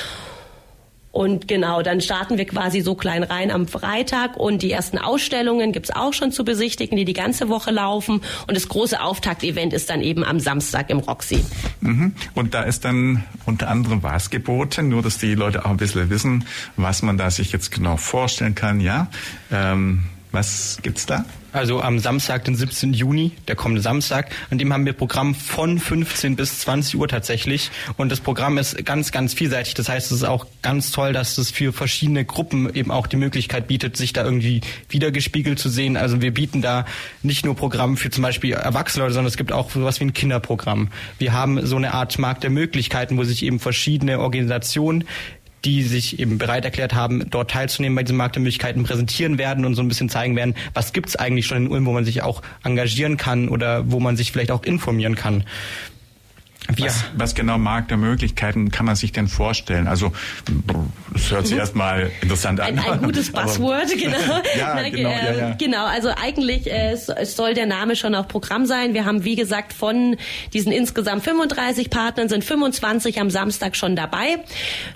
[1.16, 5.72] Und genau, dann starten wir quasi so klein rein am Freitag und die ersten Ausstellungen
[5.72, 8.20] gibt's auch schon zu besichtigen, die die ganze Woche laufen.
[8.46, 11.42] Und das große Auftaktevent ist dann eben am Samstag im Roxy.
[11.80, 12.12] mhm.
[12.34, 16.10] und da ist dann unter anderem was geboten, nur dass die Leute auch ein bisschen
[16.10, 16.44] wissen,
[16.76, 19.08] was man da sich jetzt genau vorstellen kann, ja.
[19.50, 20.02] Ähm,
[20.36, 21.24] was gibt's da?
[21.56, 22.92] Also am Samstag, den 17.
[22.92, 27.70] Juni, der kommende Samstag, an dem haben wir Programm von 15 bis 20 Uhr tatsächlich.
[27.96, 29.72] Und das Programm ist ganz, ganz vielseitig.
[29.72, 33.16] Das heißt, es ist auch ganz toll, dass es für verschiedene Gruppen eben auch die
[33.16, 35.96] Möglichkeit bietet, sich da irgendwie wiedergespiegelt zu sehen.
[35.96, 36.84] Also wir bieten da
[37.22, 40.90] nicht nur Programm für zum Beispiel Erwachsene, sondern es gibt auch sowas wie ein Kinderprogramm.
[41.18, 45.04] Wir haben so eine Art Markt der Möglichkeiten, wo sich eben verschiedene Organisationen
[45.66, 49.82] die sich eben bereit erklärt haben, dort teilzunehmen bei diesen Marktmöglichkeiten, präsentieren werden und so
[49.82, 53.16] ein bisschen zeigen werden, was gibt's eigentlich schon in Ulm, wo man sich auch engagieren
[53.16, 55.44] kann oder wo man sich vielleicht auch informieren kann.
[56.76, 59.86] Was, was genau Markt der Möglichkeiten kann man sich denn vorstellen?
[59.86, 60.12] Also,
[61.12, 62.74] das hört sich erstmal interessant an.
[62.74, 62.80] Mhm.
[62.80, 64.16] Ein, gutes Buzzword, genau.
[64.58, 65.54] ja, Na, genau, ja, ähm, ja.
[65.58, 68.94] genau, also eigentlich äh, soll der Name schon auf Programm sein.
[68.94, 70.16] Wir haben, wie gesagt, von
[70.52, 74.38] diesen insgesamt 35 Partnern sind 25 am Samstag schon dabei.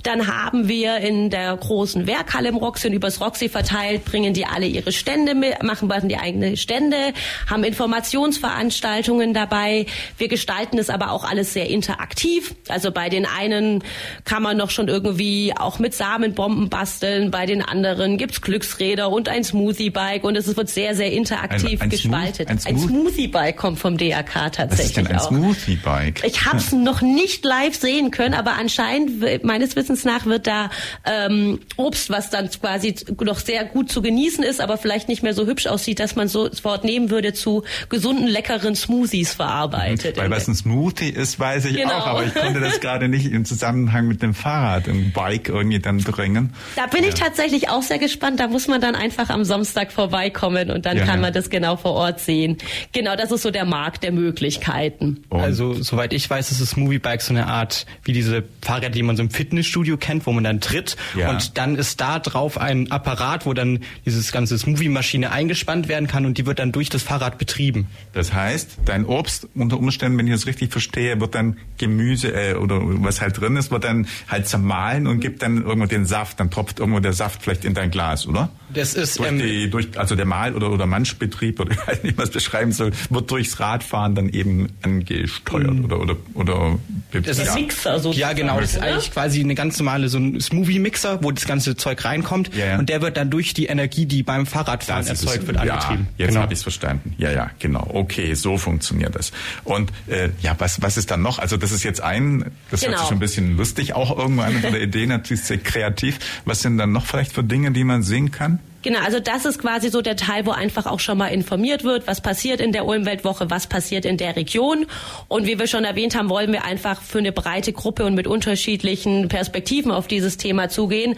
[0.02, 4.46] Dann haben wir in der großen Werkhalle im Roxy und übers Roxy verteilt, bringen die
[4.46, 7.12] alle ihre Stände mit, machen machen die eigene Stände,
[7.48, 9.86] haben Informationsveranstaltungen dabei.
[10.18, 12.54] Wir gestalten es aber auch alles sehr interaktiv.
[12.68, 13.82] Also bei den einen
[14.24, 19.28] kann man noch schon irgendwie auch mit Samenbomben basteln, bei den anderen gibt's Glücksräder und
[19.28, 22.48] ein Smoothie-Bike und es wird sehr, sehr interaktiv Ein- ein gestaltet.
[22.48, 25.20] Smooth- ein ein Smooth- Smoothie-Bike kommt vom DRK tatsächlich Was ist denn ein.
[25.20, 26.22] Smoothie-Bike?
[26.24, 30.70] Ich habe es noch nicht live sehen können, aber anscheinend, meines Wissens nach, wird da
[31.04, 35.34] ähm, Obst, was dann quasi noch sehr gut zu genießen ist, aber vielleicht nicht mehr
[35.34, 40.16] so hübsch aussieht, dass man so das Wort nehmen würde, zu gesunden, leckeren Smoothies verarbeitet.
[40.16, 41.90] Weil was ein Smoothie ist, weiß ich Genau.
[41.98, 45.78] auch, aber ich konnte das gerade nicht im Zusammenhang mit dem Fahrrad, im Bike irgendwie
[45.78, 46.52] dann bringen.
[46.76, 48.40] Da bin ich tatsächlich auch sehr gespannt.
[48.40, 51.20] Da muss man dann einfach am Samstag vorbeikommen und dann Ja, kann ja.
[51.22, 52.58] man das genau vor Ort sehen.
[52.92, 55.22] Genau, das ist so der Markt der Möglichkeiten.
[55.28, 59.02] Und also soweit ich weiß, ist das Moviebike so eine Art wie diese Fahrräder, die
[59.02, 61.30] man so im Fitnessstudio kennt, wo man dann tritt Ja.
[61.30, 66.26] und dann ist da drauf ein Apparat, wo dann dieses ganze Smoothie-Maschine eingespannt werden kann
[66.26, 67.86] und die wird dann durch das Fahrrad betrieben.
[68.12, 71.39] das heißt, dein Obst unter Umständen, wenn ich das richtig verstehe, wird dann
[71.78, 75.86] Gemüse äh, oder was halt drin ist, wird dann halt zermahlen und gibt dann irgendwo
[75.86, 76.40] den Saft.
[76.40, 78.50] Dann tropft irgendwo der Saft vielleicht in dein Glas, oder?
[78.74, 82.02] Das ist Durch ähm, die, durch, also der Mal- oder, oder Manschbetrieb, oder ich weiß
[82.02, 86.78] nicht, was beschreiben soll, wird durchs Radfahren dann eben angesteuert oder, oder, oder,
[87.12, 87.44] Das ja.
[87.44, 88.60] ist Mixer sozusagen, Ja, genau.
[88.60, 88.86] Das ist oder?
[88.86, 92.54] eigentlich quasi eine ganz normale so ein Smoothie-Mixer, wo das ganze Zeug reinkommt.
[92.54, 92.78] Ja, ja.
[92.78, 96.06] Und der wird dann durch die Energie, die beim Fahrradfahren Das erzeugt wird, angetrieben.
[96.16, 96.42] Ja, jetzt genau.
[96.42, 97.14] habe ich es verstanden.
[97.18, 97.88] Ja, ja, genau.
[97.92, 99.32] Okay, so funktioniert das.
[99.64, 101.38] Und äh, ja, was, was ist dann noch?
[101.40, 102.98] Also das ist jetzt ein, das hört Genau.
[103.00, 106.18] sich schon ein bisschen lustig auch irgendwo an, von der Idee natürlich sehr kreativ.
[106.44, 108.59] Was sind dann noch vielleicht für Dinge, die man sehen kann?
[108.82, 112.06] Genau, also das ist quasi so der Teil, wo einfach auch schon mal informiert wird,
[112.06, 114.86] was passiert in der Ulmweltwoche, was passiert in der Region.
[115.28, 118.26] Und wie wir schon erwähnt haben, wollen wir einfach für eine breite Gruppe und mit
[118.26, 121.16] unterschiedlichen Perspektiven auf dieses Thema zugehen.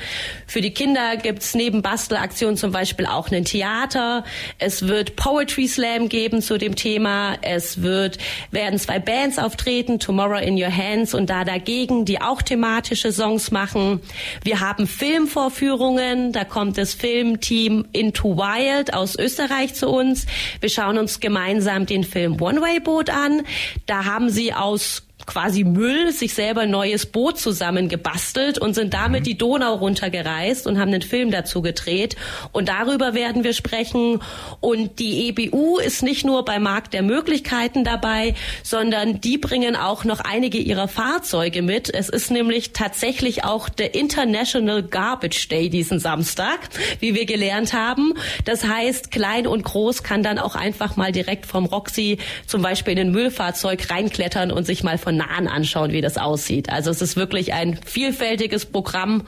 [0.49, 4.25] Für die Kinder gibt's neben Bastelaktionen zum Beispiel auch ein Theater.
[4.59, 7.37] Es wird Poetry Slam geben zu dem Thema.
[7.43, 8.19] Es wird,
[8.51, 13.53] werden zwei Bands auftreten, Tomorrow in Your Hands und da dagegen, die auch thematische Songs
[13.53, 14.01] machen.
[14.43, 20.25] Wir haben Filmvorführungen, da kommt das Filmteam Team Into Wild aus Österreich zu uns.
[20.61, 23.43] Wir schauen uns gemeinsam den Film One Way Boat an.
[23.85, 29.21] Da haben sie aus quasi Müll sich selber ein neues Boot zusammengebastelt und sind damit
[29.21, 29.25] mhm.
[29.25, 32.17] die Donau runtergereist und haben einen Film dazu gedreht.
[32.53, 34.21] Und darüber werden wir sprechen.
[34.61, 40.05] Und die EBU ist nicht nur beim Markt der Möglichkeiten dabei, sondern die bringen auch
[40.05, 41.89] noch einige ihrer Fahrzeuge mit.
[41.89, 46.69] Es ist nämlich tatsächlich auch der International Garbage Day diesen Samstag,
[47.01, 48.13] wie wir gelernt haben.
[48.45, 52.93] Das heißt, klein und groß kann dann auch einfach mal direkt vom Roxy zum Beispiel
[52.93, 56.71] in ein Müllfahrzeug reinklettern und sich mal von von nahen anschauen, wie das aussieht.
[56.71, 59.23] Also es ist wirklich ein vielfältiges Programm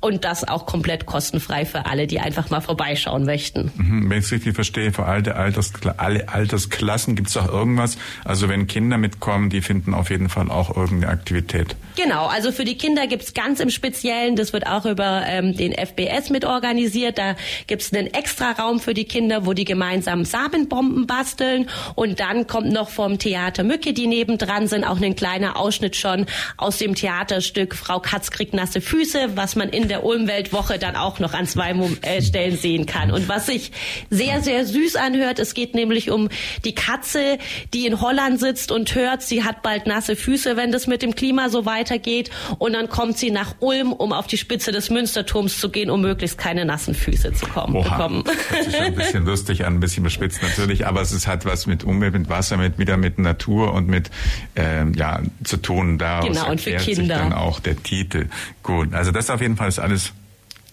[0.00, 3.72] und das auch komplett kostenfrei für alle, die einfach mal vorbeischauen möchten.
[3.76, 7.98] Mhm, wenn ich es richtig verstehe, für alle, Alters, alle Altersklassen gibt es auch irgendwas.
[8.24, 11.76] Also wenn Kinder mitkommen, die finden auf jeden Fall auch irgendeine Aktivität.
[12.00, 15.56] Genau, also für die Kinder gibt es ganz im Speziellen, das wird auch über ähm,
[15.56, 17.34] den FBS mit organisiert, da
[17.66, 22.46] gibt es einen extra Raum für die Kinder, wo die gemeinsam Samenbomben basteln und dann
[22.46, 26.94] kommt noch vom Theater Mücke, die nebendran sind, auch ein kleiner Ausschnitt schon aus dem
[26.94, 31.48] Theaterstück Frau Katz kriegt nasse Füße, was man in der Ulmweltwoche dann auch noch an
[31.48, 33.10] zwei äh, Stellen sehen kann.
[33.10, 33.72] Und was sich
[34.08, 36.28] sehr, sehr süß anhört, es geht nämlich um
[36.64, 37.38] die Katze,
[37.74, 41.16] die in Holland sitzt und hört, sie hat bald nasse Füße, wenn das mit dem
[41.16, 42.30] Klima so weitergeht.
[42.58, 46.00] Und dann kommt sie nach Ulm, um auf die Spitze des Münsterturms zu gehen, um
[46.00, 47.96] möglichst keine nassen Füße zu kommen, Oha.
[47.96, 48.24] bekommen.
[48.50, 51.66] Das ist schon ein bisschen lustig an, ein bisschen bespitzt natürlich, aber es hat was
[51.66, 54.10] mit Umwelt, mit Wasser, mit wieder mit Natur und mit
[54.56, 55.98] ähm, ja zu tun.
[55.98, 56.94] Daraus genau, und für Kinder.
[56.94, 58.26] sich dann auch der Titel.
[58.62, 60.12] Gut, also das auf jeden Fall ist alles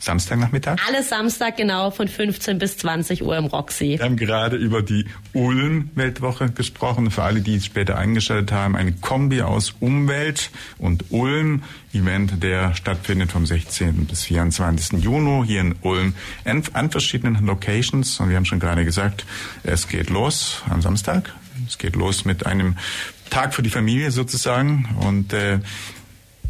[0.05, 0.77] Samstagnachmittag?
[0.87, 3.97] Alles Samstag, genau, von 15 bis 20 Uhr im Roxy.
[3.97, 7.11] Wir haben gerade über die Ulm-Weltwoche gesprochen.
[7.11, 11.63] Für alle, die es später eingeschaltet haben, ein Kombi aus Umwelt und Ulm.
[11.95, 14.05] Event, der stattfindet vom 16.
[14.05, 15.01] bis 24.
[15.01, 16.13] Juni hier in Ulm
[16.43, 18.19] an verschiedenen Locations.
[18.19, 19.25] Und wir haben schon gerade gesagt,
[19.63, 21.33] es geht los am Samstag.
[21.67, 22.75] Es geht los mit einem
[23.29, 24.89] Tag für die Familie sozusagen.
[24.99, 25.59] Und äh,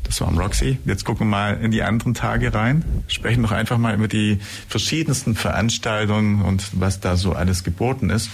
[0.05, 0.77] das war am Roxy.
[0.85, 2.85] Jetzt gucken wir mal in die anderen Tage rein.
[3.07, 8.29] Sprechen doch einfach mal über die verschiedensten Veranstaltungen und was da so alles geboten ist.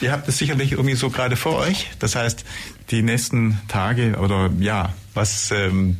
[0.00, 1.90] Ihr habt es sicherlich irgendwie so gerade vor euch.
[2.00, 2.44] Das heißt,
[2.90, 5.98] die nächsten Tage oder ja, was ähm,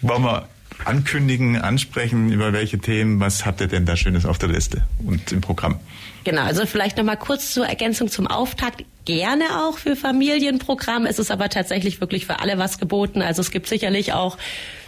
[0.00, 0.48] wollen wir
[0.84, 5.32] ankündigen, ansprechen, über welche Themen, was habt ihr denn da Schönes auf der Liste und
[5.32, 5.78] im Programm?
[6.24, 8.84] Genau, also vielleicht nochmal kurz zur Ergänzung zum Auftakt.
[9.04, 11.04] Gerne auch für Familienprogramm.
[11.04, 13.20] Es ist aber tatsächlich wirklich für alle was geboten.
[13.20, 14.38] Also es gibt sicherlich auch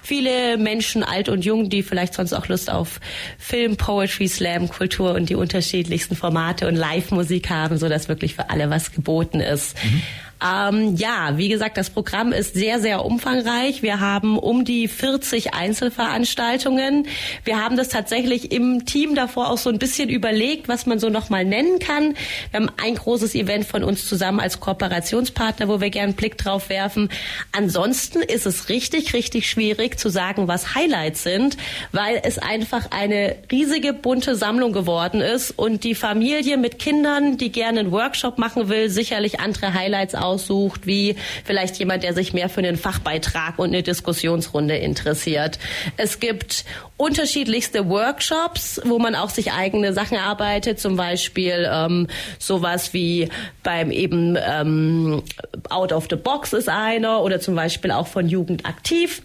[0.03, 3.01] viele Menschen, alt und jung, die vielleicht sonst auch Lust auf
[3.39, 8.49] Film, Poetry, Slam, Kultur und die unterschiedlichsten Formate und Live-Musik haben, so dass wirklich für
[8.49, 9.77] alle was geboten ist.
[9.85, 10.03] Mhm.
[10.45, 13.83] Ähm, ja, wie gesagt, das Programm ist sehr, sehr umfangreich.
[13.83, 17.07] Wir haben um die 40 Einzelveranstaltungen.
[17.45, 21.09] Wir haben das tatsächlich im Team davor auch so ein bisschen überlegt, was man so
[21.09, 22.15] nochmal nennen kann.
[22.51, 26.37] Wir haben ein großes Event von uns zusammen als Kooperationspartner, wo wir gerne einen Blick
[26.37, 27.09] drauf werfen.
[27.53, 31.57] Ansonsten ist es richtig, richtig schwierig zu sagen, was Highlights sind,
[31.93, 37.51] weil es einfach eine riesige bunte Sammlung geworden ist und die Familie mit Kindern, die
[37.51, 42.49] gerne einen Workshop machen will, sicherlich andere Highlights aussucht, wie vielleicht jemand, der sich mehr
[42.49, 45.59] für einen Fachbeitrag und eine Diskussionsrunde interessiert.
[45.97, 46.65] Es gibt
[46.97, 52.09] unterschiedlichste Workshops, wo man auch sich eigene Sachen erarbeitet, zum Beispiel ähm,
[52.39, 53.29] sowas wie
[53.63, 55.23] beim eben ähm,
[55.69, 59.23] Out of the Box ist einer oder zum Beispiel auch von Jugend aktiv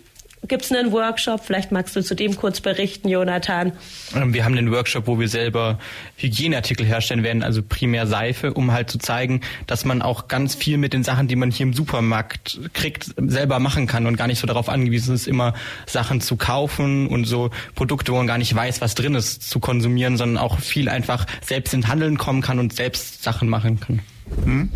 [0.52, 1.46] gibt es einen Workshop?
[1.46, 3.72] Vielleicht magst du zu dem kurz berichten, Jonathan.
[4.14, 5.80] Ähm, wir haben einen Workshop, wo wir selber
[6.18, 10.78] Hygieneartikel herstellen werden, also primär Seife, um halt zu zeigen, dass man auch ganz viel
[10.78, 14.40] mit den Sachen, die man hier im Supermarkt kriegt, selber machen kann und gar nicht
[14.40, 15.54] so darauf angewiesen ist, immer
[15.86, 19.62] Sachen zu kaufen und so Produkte, wo man gar nicht weiß, was drin ist, zu
[19.62, 24.02] konsumieren, sondern auch viel einfach selbst in Handeln kommen kann und selbst Sachen machen kann.
[24.44, 24.70] Hm.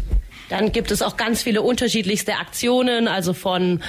[0.49, 3.81] Dann gibt es auch ganz viele unterschiedlichste Aktionen, also von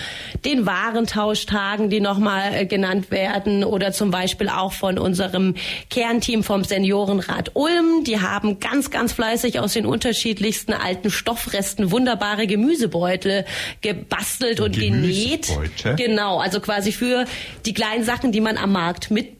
[0.44, 5.54] den Warentauschtagen, die nochmal äh, genannt werden, oder zum Beispiel auch von unserem
[5.90, 8.04] Kernteam vom Seniorenrat Ulm.
[8.04, 13.44] Die haben ganz, ganz fleißig aus den unterschiedlichsten alten Stoffresten wunderbare Gemüsebeutel
[13.80, 15.48] gebastelt und genäht.
[15.96, 17.24] Genau, also quasi für
[17.64, 19.35] die kleinen Sachen, die man am Markt mitbringt.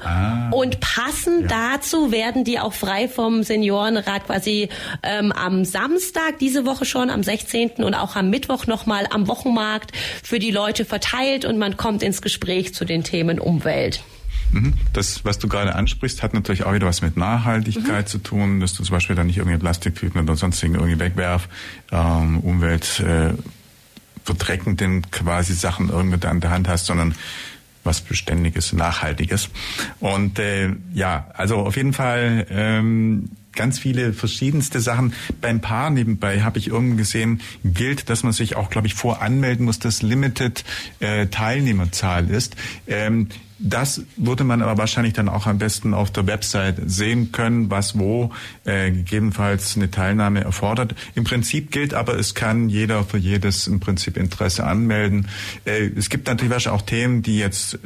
[0.00, 1.72] Ah, und passend ja.
[1.72, 4.68] dazu werden die auch frei vom Seniorenrat quasi
[5.02, 7.70] ähm, am Samstag, diese Woche schon, am 16.
[7.78, 12.22] und auch am Mittwoch nochmal am Wochenmarkt für die Leute verteilt und man kommt ins
[12.22, 14.02] Gespräch zu den Themen Umwelt.
[14.52, 14.74] Mhm.
[14.92, 18.10] Das, was du gerade ansprichst, hat natürlich auch wieder was mit Nachhaltigkeit mhm.
[18.10, 21.48] zu tun, dass du zum Beispiel dann nicht irgendwie Plastiktüten oder sonst irgendwie wegwerf,
[21.92, 23.34] ähm, Umwelt äh,
[24.24, 27.14] verdreckenden quasi Sachen irgendwie an der Hand hast, sondern
[27.88, 29.48] was Beständiges, Nachhaltiges.
[29.98, 35.14] Und äh, ja, also auf jeden Fall ähm, ganz viele verschiedenste Sachen.
[35.40, 39.64] Beim Paar nebenbei habe ich irgendwie gesehen, gilt, dass man sich auch, glaube ich, voranmelden
[39.64, 40.64] muss, dass Limited
[41.00, 42.54] äh, Teilnehmerzahl ist.
[42.86, 47.70] Ähm, das würde man aber wahrscheinlich dann auch am besten auf der Website sehen können,
[47.70, 48.30] was wo
[48.64, 50.94] äh, gegebenenfalls eine Teilnahme erfordert.
[51.14, 55.28] Im Prinzip gilt aber, es kann jeder für jedes im Prinzip Interesse anmelden.
[55.64, 57.78] Äh, es gibt natürlich auch Themen, die jetzt äh,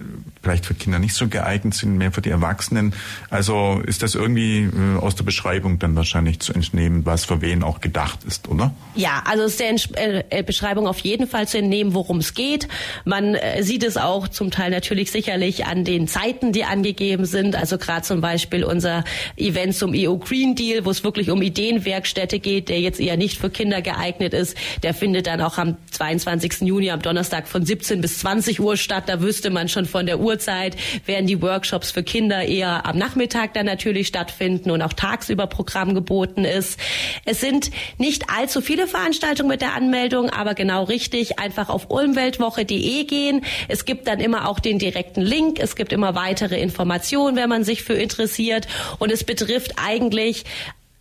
[0.43, 2.95] vielleicht für Kinder nicht so geeignet sind, mehr für die Erwachsenen.
[3.31, 7.63] Also ist das irgendwie äh, aus der Beschreibung dann wahrscheinlich zu entnehmen, was für wen
[7.63, 8.75] auch gedacht ist, oder?
[8.95, 12.69] Ja, also ist der äh, äh, Beschreibung auf jeden Fall zu entnehmen, worum es geht.
[13.07, 17.57] Man äh, sieht es auch zum Teil natürlich sicherlich an den Zeiten, die angegeben sind.
[17.57, 19.05] Also gerade zum Beispiel unser
[19.37, 23.39] Event zum EU Green Deal, wo es wirklich um Ideenwerkstätte geht, der jetzt eher nicht
[23.39, 24.57] für Kinder geeignet ist.
[24.83, 26.63] Der findet dann auch am 22.
[26.63, 29.05] Juni am Donnerstag von 17 bis 20 Uhr statt.
[29.07, 33.55] Da wüsste man schon von der Uhrzeit, während die Workshops für Kinder eher am Nachmittag
[33.55, 36.79] dann natürlich stattfinden und auch tagsüber Programm geboten ist.
[37.25, 43.05] Es sind nicht allzu viele Veranstaltungen mit der Anmeldung, aber genau richtig, einfach auf ulmweltwoche.de
[43.05, 43.45] gehen.
[43.69, 45.59] Es gibt dann immer auch den direkten Link Link.
[45.63, 48.67] Es gibt immer weitere Informationen, wenn man sich für interessiert.
[48.99, 50.45] Und es betrifft eigentlich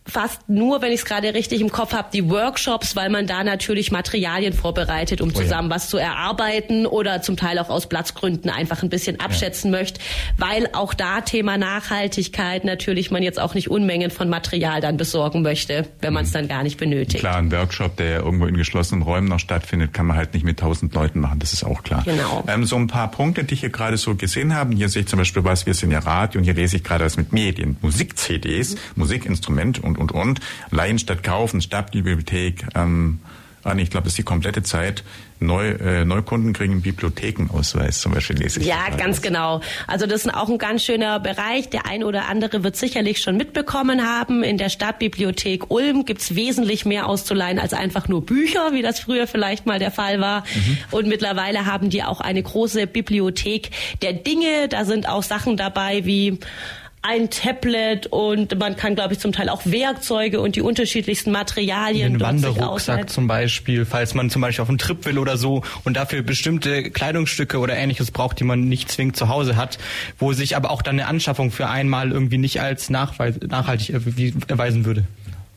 [0.05, 3.43] fast nur, wenn ich es gerade richtig im Kopf habe, die Workshops, weil man da
[3.43, 5.75] natürlich Materialien vorbereitet, um zusammen oh ja.
[5.75, 9.79] was zu erarbeiten oder zum Teil auch aus Platzgründen einfach ein bisschen abschätzen ja.
[9.79, 10.01] möchte,
[10.37, 15.43] weil auch da Thema Nachhaltigkeit natürlich man jetzt auch nicht Unmengen von Material dann besorgen
[15.43, 16.33] möchte, wenn man es mhm.
[16.33, 17.19] dann gar nicht benötigt.
[17.19, 20.59] Klar, ein Workshop, der irgendwo in geschlossenen Räumen noch stattfindet, kann man halt nicht mit
[20.59, 22.03] tausend Leuten machen, das ist auch klar.
[22.05, 22.43] Genau.
[22.47, 25.07] Ähm, so ein paar Punkte, die ich hier gerade so gesehen habe, hier sehe ich
[25.07, 27.77] zum Beispiel was, wir sind ja Radio und hier lese ich gerade was mit Medien,
[27.81, 28.79] Musik-CDs, mhm.
[28.95, 30.39] Musikinstrument und und, und.
[30.69, 33.19] Leihen statt kaufen, Stadtbibliothek, ähm,
[33.63, 35.03] ah, ich glaube, das ist die komplette Zeit.
[35.41, 38.67] Neu, äh, Neukunden kriegen einen Bibliothekenausweis zum Beispiel lese ich.
[38.67, 39.61] Ja, ganz genau.
[39.87, 41.67] Also das ist auch ein ganz schöner Bereich.
[41.69, 44.43] Der ein oder andere wird sicherlich schon mitbekommen haben.
[44.43, 49.25] In der Stadtbibliothek Ulm gibt's wesentlich mehr auszuleihen als einfach nur Bücher, wie das früher
[49.25, 50.41] vielleicht mal der Fall war.
[50.41, 50.77] Mhm.
[50.91, 53.71] Und mittlerweile haben die auch eine große Bibliothek
[54.03, 54.67] der Dinge.
[54.69, 56.37] Da sind auch Sachen dabei wie
[57.03, 62.15] ein Tablet und man kann, glaube ich, zum Teil auch Werkzeuge und die unterschiedlichsten Materialien.
[62.15, 65.97] Ein Wanderrucksack zum Beispiel, falls man zum Beispiel auf einen Trip will oder so und
[65.97, 69.79] dafür bestimmte Kleidungsstücke oder ähnliches braucht, die man nicht zwingend zu Hause hat,
[70.19, 73.89] wo sich aber auch dann eine Anschaffung für einmal irgendwie nicht als nachhaltig
[74.47, 75.05] erweisen würde.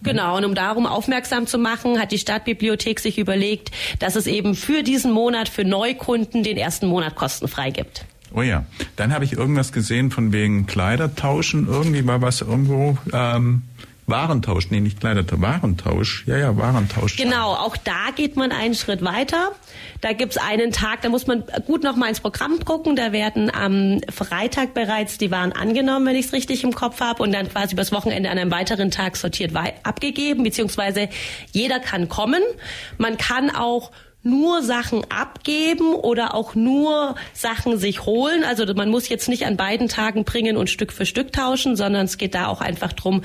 [0.03, 4.55] Genau, und um darum aufmerksam zu machen, hat die Stadtbibliothek sich überlegt, dass es eben
[4.55, 8.05] für diesen Monat für Neukunden den ersten Monat kostenfrei gibt.
[8.35, 8.65] Oh ja,
[8.97, 11.69] dann habe ich irgendwas gesehen von wegen Kleidertauschen.
[11.69, 12.99] Irgendwie war was irgendwo.
[13.13, 13.63] Ähm
[14.07, 16.25] Warentausch, nee, nicht Kleidertausch, Warentausch.
[16.27, 17.17] Ja, ja, Warentausch.
[17.17, 19.53] Genau, auch da geht man einen Schritt weiter.
[20.03, 22.97] Da gibt's einen Tag, da muss man gut noch mal ins Programm gucken.
[22.97, 27.23] Da werden am Freitag bereits die Waren angenommen, wenn ich es richtig im Kopf habe,
[27.23, 29.53] und dann quasi übers Wochenende an einem weiteren Tag sortiert
[29.85, 31.09] abgegeben, beziehungsweise
[31.53, 32.43] jeder kann kommen.
[32.99, 33.91] Man kann auch
[34.25, 38.43] nur Sachen abgeben oder auch nur Sachen sich holen.
[38.43, 42.07] Also man muss jetzt nicht an beiden Tagen bringen und Stück für Stück tauschen, sondern
[42.07, 43.23] es geht da auch einfach drum,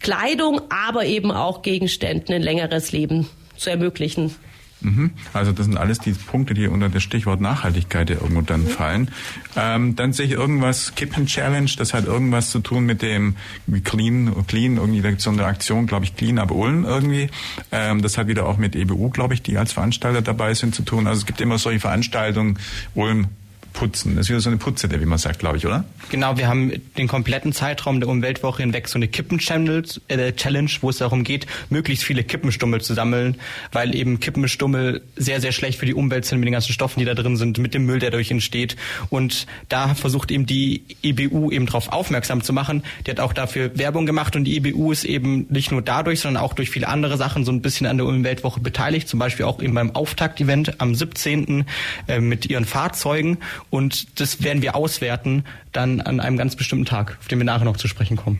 [0.00, 4.34] Kleidung, aber eben auch Gegenständen ein längeres Leben zu ermöglichen.
[4.84, 5.10] Mhm.
[5.32, 9.10] Also das sind alles die Punkte, die unter das Stichwort Nachhaltigkeit ja irgendwo dann fallen.
[9.56, 13.36] Ähm, dann sehe ich irgendwas, Kippen Challenge, das hat irgendwas zu tun mit dem
[13.82, 17.28] Clean, Clean, irgendwie, da gibt es so eine Aktion, glaube ich, Clean aber Ulm irgendwie.
[17.72, 20.82] Ähm, das hat wieder auch mit EBU, glaube ich, die als Veranstalter dabei sind, zu
[20.82, 21.06] tun.
[21.06, 22.58] Also es gibt immer solche Veranstaltungen,
[22.94, 23.28] Ulm
[23.74, 24.16] putzen.
[24.16, 25.84] Das ist wieder so eine Putzette, wie man sagt, glaube ich, oder?
[26.08, 30.32] Genau, wir haben den kompletten Zeitraum der Umweltwoche hinweg so eine Kippen-Challenge, äh,
[30.80, 33.36] wo es darum geht, möglichst viele Kippenstummel zu sammeln,
[33.72, 37.04] weil eben Kippenstummel sehr, sehr schlecht für die Umwelt sind mit den ganzen Stoffen, die
[37.04, 38.76] da drin sind, mit dem Müll, der dadurch entsteht.
[39.10, 42.84] Und da versucht eben die EBU eben darauf aufmerksam zu machen.
[43.06, 46.42] Die hat auch dafür Werbung gemacht und die EBU ist eben nicht nur dadurch, sondern
[46.42, 49.60] auch durch viele andere Sachen so ein bisschen an der Umweltwoche beteiligt, zum Beispiel auch
[49.60, 51.64] eben beim Auftakt-Event am 17.
[52.06, 53.38] Äh, mit ihren Fahrzeugen
[53.74, 57.64] und das werden wir auswerten dann an einem ganz bestimmten Tag, auf den wir nachher
[57.64, 58.38] noch zu sprechen kommen.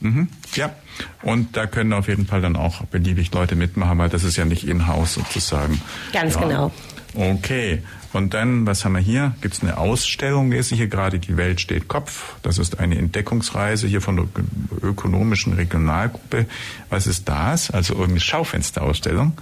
[0.00, 0.26] Mhm.
[0.56, 0.74] Ja,
[1.22, 4.44] und da können auf jeden Fall dann auch beliebig Leute mitmachen, weil das ist ja
[4.44, 5.80] nicht in-house sozusagen.
[6.12, 6.40] Ganz ja.
[6.40, 6.72] genau.
[7.14, 7.84] Okay.
[8.12, 9.36] Und dann, was haben wir hier?
[9.40, 12.34] Gibt es eine Ausstellung, lese ich hier gerade, Die Welt steht Kopf.
[12.42, 14.26] Das ist eine Entdeckungsreise hier von der
[14.82, 16.46] ökonomischen Regionalgruppe.
[16.90, 17.70] Was ist das?
[17.70, 19.34] Also irgendeine Schaufensterausstellung.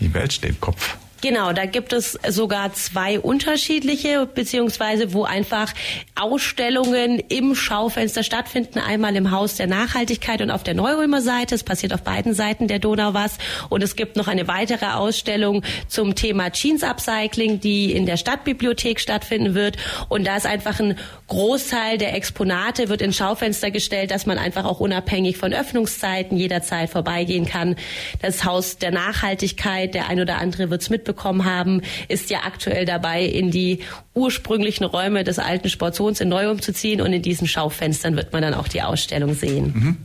[0.00, 0.96] Die Welt steht Kopf.
[1.28, 5.74] Genau, da gibt es sogar zwei unterschiedliche, beziehungsweise wo einfach
[6.14, 8.78] Ausstellungen im Schaufenster stattfinden.
[8.78, 11.56] Einmal im Haus der Nachhaltigkeit und auf der Neu-Ulmer Seite.
[11.56, 13.38] Es passiert auf beiden Seiten der Donau was.
[13.70, 19.00] Und es gibt noch eine weitere Ausstellung zum Thema Jeans Upcycling, die in der Stadtbibliothek
[19.00, 19.78] stattfinden wird.
[20.08, 20.96] Und da ist einfach ein
[21.26, 26.88] Großteil der Exponate wird in Schaufenster gestellt, dass man einfach auch unabhängig von Öffnungszeiten jederzeit
[26.88, 27.74] vorbeigehen kann.
[28.22, 32.84] Das Haus der Nachhaltigkeit, der ein oder andere wird es mitbekommen haben, ist ja aktuell
[32.84, 33.80] dabei, in die
[34.14, 38.54] ursprünglichen Räume des alten Sportzons in Neu umzuziehen und in diesen Schaufenstern wird man dann
[38.54, 39.72] auch die Ausstellung sehen.
[39.74, 39.96] Mhm.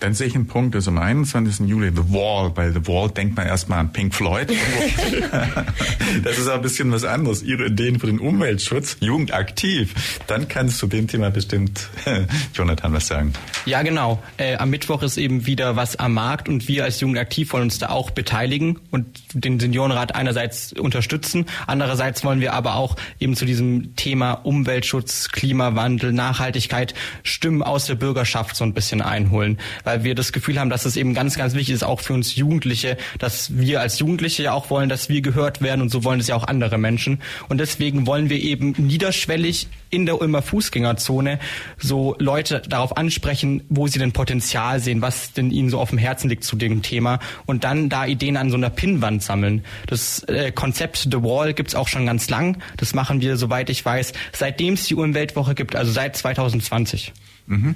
[0.00, 1.68] Dann sehe ich einen Punkt, ist am 21.
[1.68, 2.50] Juli The Wall.
[2.50, 4.48] Bei The Wall denkt man erstmal an Pink Floyd.
[6.22, 7.42] das ist auch ein bisschen was anderes.
[7.42, 9.94] Ihre Ideen für den Umweltschutz, Jugend aktiv.
[10.28, 11.88] Dann kannst du dem Thema bestimmt
[12.54, 13.32] Jonathan was sagen.
[13.66, 14.22] Ja, genau.
[14.36, 17.64] Äh, am Mittwoch ist eben wieder was am Markt und wir als Jugend aktiv wollen
[17.64, 21.46] uns da auch beteiligen und den Seniorenrat einerseits unterstützen.
[21.66, 26.94] Andererseits wollen wir aber auch eben zu diesem Thema Umweltschutz, Klimawandel, Nachhaltigkeit
[27.24, 30.98] Stimmen aus der Bürgerschaft so ein bisschen einholen weil wir das Gefühl haben, dass es
[30.98, 34.68] eben ganz, ganz wichtig ist, auch für uns Jugendliche, dass wir als Jugendliche ja auch
[34.68, 37.22] wollen, dass wir gehört werden und so wollen es ja auch andere Menschen.
[37.48, 41.38] Und deswegen wollen wir eben niederschwellig in der Ulmer Fußgängerzone
[41.78, 45.96] so Leute darauf ansprechen, wo sie denn Potenzial sehen, was denn ihnen so auf dem
[45.96, 49.64] Herzen liegt zu dem Thema und dann da Ideen an so einer Pinnwand sammeln.
[49.86, 52.58] Das äh, Konzept The Wall gibt's auch schon ganz lang.
[52.76, 57.14] Das machen wir, soweit ich weiß, seitdem es die Umweltwoche gibt, also seit 2020.
[57.46, 57.74] Mhm.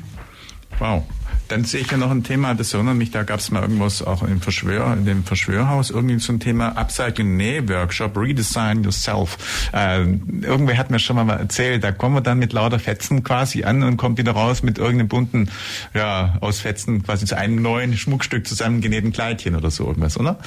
[0.78, 1.04] Wow.
[1.52, 4.00] Dann sehe ich ja noch ein Thema, das erinnert mich, da gab es mal irgendwas
[4.00, 9.36] auch im Verschwör, in dem Verschwörhaus, irgendwie so ein Thema Upcycling Nee Workshop, Redesign Yourself.
[9.74, 10.00] Äh,
[10.40, 13.82] irgendwer hat mir schon mal erzählt, da kommen wir dann mit lauter Fetzen quasi an
[13.82, 15.50] und kommt wieder raus mit irgendeinem bunten,
[15.92, 20.38] ja, aus Fetzen quasi zu einem neuen Schmuckstück zusammengenähten Kleidchen oder so irgendwas, oder?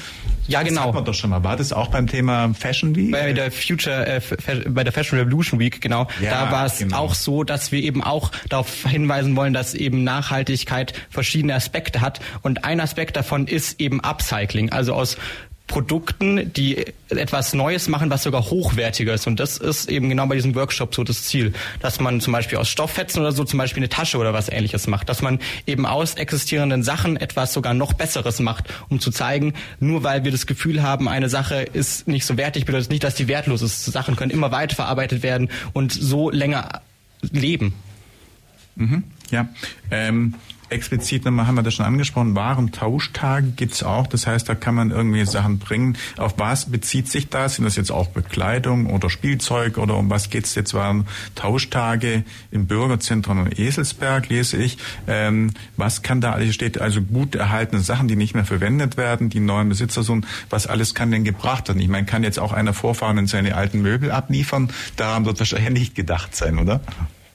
[0.48, 0.82] Ja, genau.
[0.82, 1.44] Das hat man doch schon mal.
[1.44, 3.12] War das auch beim Thema Fashion Week?
[3.12, 4.22] Bei der Future, äh,
[4.70, 6.08] bei der Fashion Revolution Week, genau.
[6.20, 6.98] Ja, da war es genau.
[6.98, 12.20] auch so, dass wir eben auch darauf hinweisen wollen, dass eben Nachhaltigkeit verschiedene Aspekte hat.
[12.42, 15.18] Und ein Aspekt davon ist eben Upcycling, also aus
[15.68, 19.26] Produkten, die etwas Neues machen, was sogar hochwertiger ist.
[19.26, 22.60] Und das ist eben genau bei diesem Workshop so das Ziel, dass man zum Beispiel
[22.60, 25.88] aus Stofffetzen oder so zum Beispiel eine Tasche oder was ähnliches macht, dass man eben
[25.88, 30.46] aus existierenden Sachen etwas sogar noch Besseres macht, um zu zeigen, nur weil wir das
[30.46, 33.86] Gefühl haben, eine Sache ist nicht so wertig, bedeutet nicht, dass die wertlos ist.
[33.86, 36.82] Sachen können immer weiterverarbeitet werden und so länger
[37.32, 37.74] leben.
[38.76, 39.48] Mhm, ja.
[39.90, 40.36] Ähm
[40.70, 44.08] explizit nochmal haben wir das schon angesprochen, Warentauschtage gibt's auch.
[44.08, 45.98] Das heißt, da kann man irgendwie Sachen bringen.
[46.18, 47.56] Auf was bezieht sich das?
[47.56, 50.74] Sind das jetzt auch Bekleidung oder Spielzeug oder um was geht's jetzt?
[50.74, 54.78] Waren Tauschtage im Bürgerzentrum in Eselsberg, lese ich.
[55.08, 56.80] Ähm, was kann da alles steht?
[56.80, 60.26] Also gut erhaltene Sachen, die nicht mehr verwendet werden, die neuen Besitzer sind.
[60.50, 61.82] Was alles kann denn gebracht werden?
[61.82, 64.70] Ich meine, kann jetzt auch einer vorfahren und seine alten Möbel abliefern?
[64.96, 66.82] Daran wird wahrscheinlich nicht gedacht sein, oder?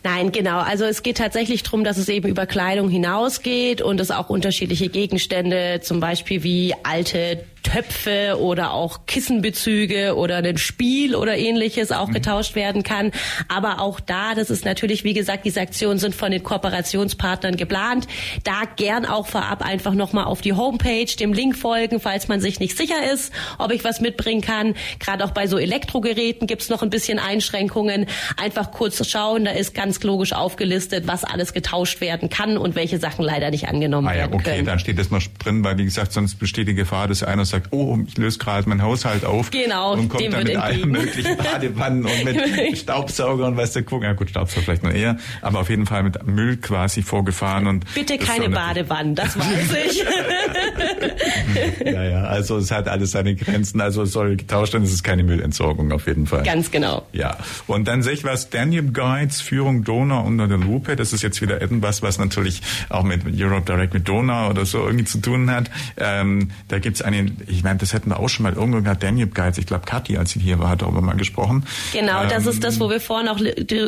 [0.03, 0.61] Nein, genau.
[0.61, 4.89] Also es geht tatsächlich darum, dass es eben über Kleidung hinausgeht und es auch unterschiedliche
[4.89, 12.09] Gegenstände, zum Beispiel wie alte Töpfe oder auch Kissenbezüge oder ein Spiel oder ähnliches auch
[12.09, 12.15] mhm.
[12.15, 13.13] getauscht werden kann.
[13.49, 18.07] Aber auch da, das ist natürlich, wie gesagt, diese Aktionen sind von den Kooperationspartnern geplant.
[18.45, 22.61] Da gern auch vorab einfach nochmal auf die Homepage, dem Link folgen, falls man sich
[22.61, 24.75] nicht sicher ist, ob ich was mitbringen kann.
[24.99, 28.07] Gerade auch bei so Elektrogeräten gibt's noch ein bisschen Einschränkungen.
[28.37, 32.99] Einfach kurz schauen, da ist ganz logisch aufgelistet, was alles getauscht werden kann und welche
[32.99, 34.67] Sachen leider nicht angenommen ah, ja, werden okay, können.
[34.67, 37.69] dann steht das mal drin, weil wie gesagt, sonst besteht die Gefahr, dass einer sagt,
[37.71, 39.51] oh, ich löse gerade meinen Haushalt auf.
[39.51, 44.05] Genau, und kommt dann mit allen möglichen Badewannen und mit Staubsauger und weißt du, gucken,
[44.05, 47.85] ja gut, Staubsauger vielleicht noch eher, aber auf jeden Fall mit Müll quasi vorgefahren und
[47.95, 50.05] bitte keine so Badewannen, das weiß ich.
[51.85, 55.03] ja, ja, also es hat alles seine Grenzen, also es soll getauscht werden, es ist
[55.03, 56.43] keine Müllentsorgung auf jeden Fall.
[56.43, 57.07] Ganz genau.
[57.13, 57.37] Ja,
[57.67, 61.43] und dann sehe ich was, Danube Guides, Führung Donau unter der Lupe, das ist jetzt
[61.43, 65.51] wieder etwas, was natürlich auch mit Europe Direct mit Donau oder so irgendwie zu tun
[65.51, 65.71] hat.
[65.97, 69.33] Ähm, da gibt's einen, ich meine, das hätten wir auch schon mal irgendwo gehabt, Danube
[69.33, 71.65] Guides, ich glaube Kathi, als sie hier war, hat darüber mal gesprochen.
[71.93, 73.39] Genau, ähm, das ist das, wo wir vorhin auch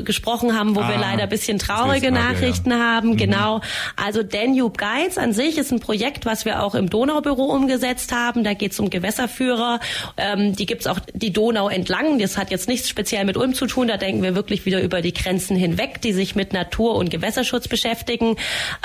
[0.05, 2.79] gesprochen haben, wo ah, wir leider ein bisschen traurige Nachrichten ja.
[2.79, 3.11] haben.
[3.11, 3.17] Mhm.
[3.17, 3.61] Genau.
[3.97, 8.45] Also Danube Guides an sich ist ein Projekt, was wir auch im Donaubüro umgesetzt haben.
[8.45, 9.81] Da geht es um Gewässerführer.
[10.17, 12.19] Ähm, die gibt's auch die Donau entlang.
[12.19, 13.89] Das hat jetzt nichts speziell mit Ulm zu tun.
[13.89, 17.69] Da denken wir wirklich wieder über die Grenzen hinweg, die sich mit Natur- und Gewässerschutz
[17.69, 18.37] beschäftigen.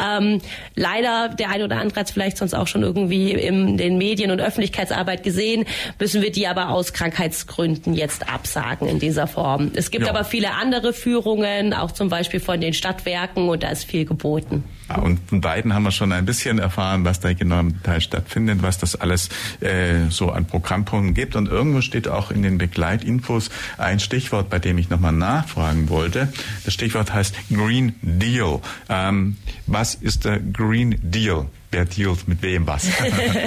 [0.02, 0.42] Ähm,
[0.76, 4.32] leider, der eine oder andere hat es vielleicht sonst auch schon irgendwie in den Medien
[4.32, 5.66] und Öffentlichkeitsarbeit gesehen,
[6.00, 9.72] müssen wir die aber aus Krankheitsgründen jetzt absagen in dieser Form.
[9.76, 10.12] Es gibt ja.
[10.12, 14.64] aber viele andere Führungen, auch zum Beispiel von den Stadtwerken und da ist viel geboten.
[14.90, 18.02] Ja, und von beiden haben wir schon ein bisschen erfahren, was da genau im Teil
[18.02, 19.30] stattfindet, was das alles
[19.60, 21.36] äh, so an Programmpunkten gibt.
[21.36, 26.30] Und irgendwo steht auch in den Begleitinfos ein Stichwort, bei dem ich nochmal nachfragen wollte.
[26.66, 28.62] Das Stichwort heißt Green Deal.
[28.90, 29.38] Ähm,
[29.68, 31.46] was ist der Green Deal?
[31.72, 32.88] Wer dealt mit wem was?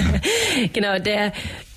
[0.72, 1.32] genau, der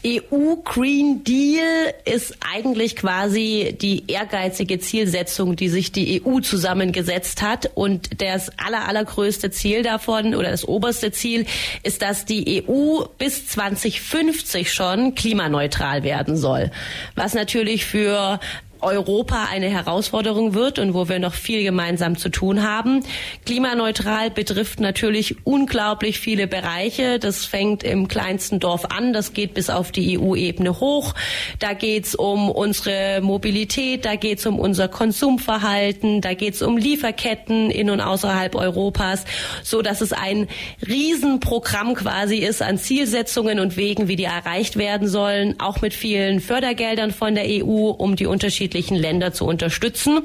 [0.05, 7.71] EU Green Deal ist eigentlich quasi die ehrgeizige Zielsetzung, die sich die EU zusammengesetzt hat.
[7.75, 11.45] Und das aller, allergrößte Ziel davon oder das oberste Ziel
[11.83, 16.71] ist, dass die EU bis 2050 schon klimaneutral werden soll.
[17.15, 18.41] Was natürlich für
[18.83, 23.03] Europa eine Herausforderung wird und wo wir noch viel gemeinsam zu tun haben.
[23.45, 27.19] Klimaneutral betrifft natürlich unglaublich viele Bereiche.
[27.19, 31.13] Das fängt im kleinsten Dorf an, das geht bis auf die EU-Ebene hoch.
[31.59, 37.89] Da geht's um unsere Mobilität, da geht's um unser Konsumverhalten, da geht's um Lieferketten in
[37.89, 39.23] und außerhalb Europas,
[39.63, 40.47] so dass es ein
[40.85, 46.41] Riesenprogramm quasi ist an Zielsetzungen und Wegen, wie die erreicht werden sollen, auch mit vielen
[46.41, 50.21] Fördergeldern von der EU, um die unterschiedlichen unterschiedlichen Länder zu unterstützen.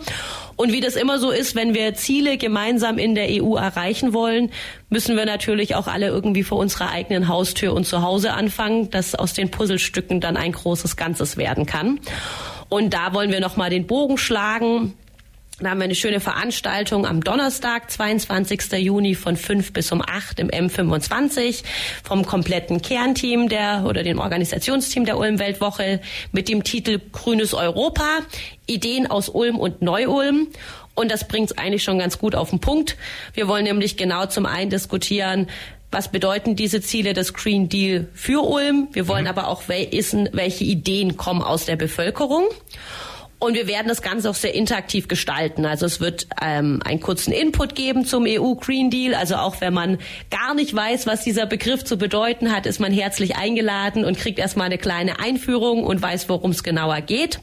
[0.56, 4.50] Und wie das immer so ist, wenn wir Ziele gemeinsam in der EU erreichen wollen,
[4.88, 9.14] müssen wir natürlich auch alle irgendwie vor unserer eigenen Haustür und zu Hause anfangen, dass
[9.14, 12.00] aus den Puzzlestücken dann ein großes Ganzes werden kann.
[12.70, 14.94] Und da wollen wir nochmal den Bogen schlagen.
[15.60, 18.74] Da haben wir eine schöne Veranstaltung am Donnerstag, 22.
[18.74, 21.64] Juni von 5 bis um 8 im M25
[22.04, 26.00] vom kompletten Kernteam der oder dem Organisationsteam der Ulm Weltwoche
[26.30, 28.20] mit dem Titel Grünes Europa,
[28.66, 30.46] Ideen aus Ulm und Neu-Ulm.
[30.94, 32.96] Und das bringt es eigentlich schon ganz gut auf den Punkt.
[33.34, 35.48] Wir wollen nämlich genau zum einen diskutieren,
[35.90, 38.88] was bedeuten diese Ziele des Green Deal für Ulm?
[38.92, 39.30] Wir wollen mhm.
[39.30, 42.44] aber auch wissen, welche Ideen kommen aus der Bevölkerung.
[43.38, 45.64] Und wir werden das Ganze auch sehr interaktiv gestalten.
[45.64, 49.14] Also es wird ähm, einen kurzen Input geben zum EU Green Deal.
[49.14, 49.98] Also auch wenn man
[50.30, 54.40] gar nicht weiß, was dieser Begriff zu bedeuten hat, ist man herzlich eingeladen und kriegt
[54.40, 57.38] erstmal eine kleine Einführung und weiß, worum es genauer geht.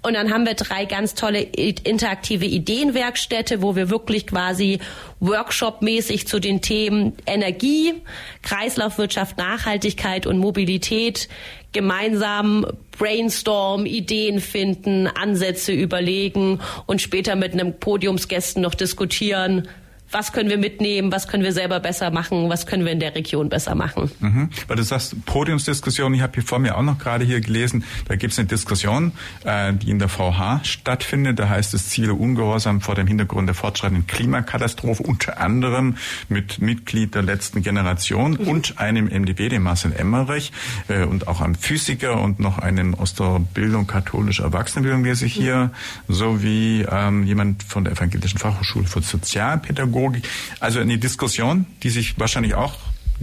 [0.00, 4.78] Und dann haben wir drei ganz tolle interaktive Ideenwerkstätte, wo wir wirklich quasi
[5.20, 7.94] workshopmäßig zu den Themen Energie,
[8.42, 11.28] Kreislaufwirtschaft, Nachhaltigkeit und Mobilität
[11.72, 19.68] gemeinsam brainstorm, Ideen finden, Ansätze überlegen und später mit einem Podiumsgästen noch diskutieren,
[20.10, 23.14] was können wir mitnehmen, was können wir selber besser machen, was können wir in der
[23.14, 24.10] Region besser machen.
[24.20, 24.48] Mhm.
[24.66, 28.16] Weil du sagst Podiumsdiskussion, ich habe hier vor mir auch noch gerade hier gelesen, da
[28.16, 29.12] gibt es eine Diskussion,
[29.44, 31.38] äh, die in der VH stattfindet.
[31.38, 35.96] Da heißt es Ziele Ungehorsam vor dem Hintergrund der fortschreitenden Klimakatastrophe, unter anderem
[36.28, 38.48] mit Mitglied der letzten Generation mhm.
[38.48, 40.52] und einem MDB, dem Marcel Emmerich,
[40.88, 45.34] äh, und auch einem Physiker und noch einem aus der Bildung katholischer Erwachsenenbildung lese ich
[45.34, 45.70] hier,
[46.06, 46.14] mhm.
[46.14, 50.28] sowie ähm, jemand von der Evangelischen Fachhochschule für Sozialpädagogik Pädagogik.
[50.60, 52.74] Also eine Diskussion, die sich wahrscheinlich auch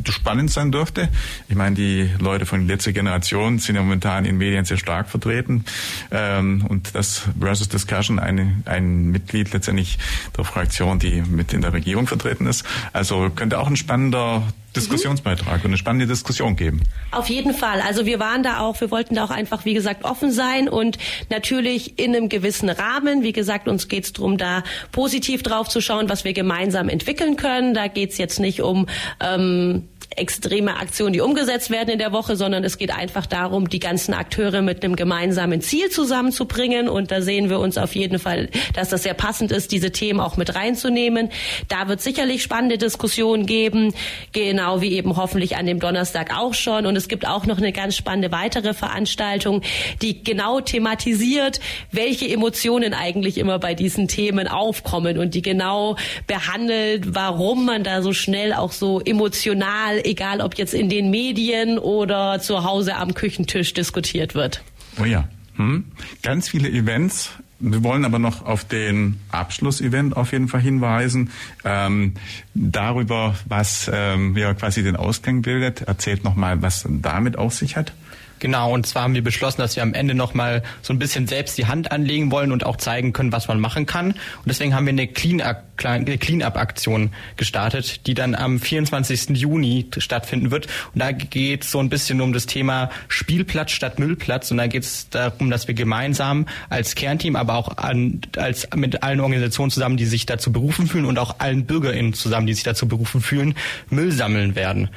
[0.10, 1.08] spannend sein dürfte.
[1.48, 5.64] Ich meine, die Leute von letzter Generation sind ja momentan in Medien sehr stark vertreten.
[6.12, 9.98] Ähm, und das Versus Discussion, eine, ein Mitglied letztendlich
[10.36, 12.66] der Fraktion, die mit in der Regierung vertreten ist.
[12.92, 14.44] Also könnte auch ein spannender
[14.76, 16.82] Diskussionsbeitrag und eine spannende Diskussion geben.
[17.12, 17.82] Auf jeden Fall.
[17.82, 20.98] Also wir waren da auch, wir wollten da auch einfach, wie gesagt, offen sein und
[21.30, 23.24] natürlich in einem gewissen Rahmen.
[23.24, 27.38] Wie gesagt, uns geht es darum, da positiv drauf zu schauen, was wir gemeinsam entwickeln
[27.38, 27.74] können.
[27.74, 28.88] Da geht es jetzt nicht um
[29.20, 33.80] ähm, extreme Aktionen, die umgesetzt werden in der Woche, sondern es geht einfach darum, die
[33.80, 36.88] ganzen Akteure mit einem gemeinsamen Ziel zusammenzubringen.
[36.88, 40.20] Und da sehen wir uns auf jeden Fall, dass das sehr passend ist, diese Themen
[40.20, 41.30] auch mit reinzunehmen.
[41.68, 43.94] Da wird sicherlich spannende Diskussionen geben.
[44.32, 46.86] Genau wie eben hoffentlich an dem Donnerstag auch schon.
[46.86, 49.62] Und es gibt auch noch eine ganz spannende weitere Veranstaltung,
[50.02, 51.60] die genau thematisiert,
[51.92, 55.98] welche Emotionen eigentlich immer bei diesen Themen aufkommen und die genau
[56.28, 61.78] behandelt, warum man da so schnell auch so emotional, egal ob jetzt in den Medien
[61.78, 64.64] oder zu Hause am Küchentisch diskutiert wird.
[65.00, 65.28] Oh ja.
[65.56, 65.86] Hm.
[66.22, 71.32] Ganz viele Events wir wollen aber noch auf den Abschlussevent auf jeden Fall hinweisen.
[71.64, 72.14] Ähm,
[72.54, 77.94] darüber, was ähm, ja quasi den Ausgang bildet, erzählt nochmal, was damit auf sich hat.
[78.40, 81.58] Genau, und zwar haben wir beschlossen, dass wir am Ende nochmal so ein bisschen selbst
[81.58, 84.12] die Hand anlegen wollen und auch zeigen können, was man machen kann.
[84.12, 89.38] Und deswegen haben wir eine Clean-Up-Aktion gestartet, die dann am 24.
[89.38, 90.68] Juni stattfinden wird.
[90.94, 94.52] Und da geht es so ein bisschen um das Thema Spielplatz statt Müllplatz.
[94.52, 99.02] Und da geht es darum, dass wir gemeinsam als Kernteam, aber auch an, als mit
[99.02, 102.64] allen Organisationen zusammen, die sich dazu berufen fühlen und auch allen BürgerInnen zusammen, die sich
[102.64, 103.56] dazu berufen fühlen,
[103.90, 104.90] Müll sammeln werden.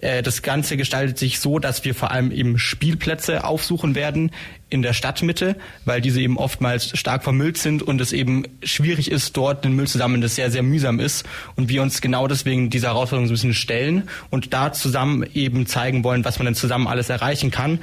[0.00, 4.30] Äh, das Ganze gestaltet sich so, dass wir vor allem eben Spielplätze aufsuchen werden
[4.70, 9.36] in der Stadtmitte, weil diese eben oftmals stark vermüllt sind und es eben schwierig ist,
[9.36, 11.24] dort den Müll zu sammeln, das sehr, sehr mühsam ist.
[11.56, 15.66] Und wir uns genau deswegen dieser Herausforderung so ein bisschen stellen und da zusammen eben
[15.66, 17.80] zeigen wollen, was man denn zusammen alles erreichen kann.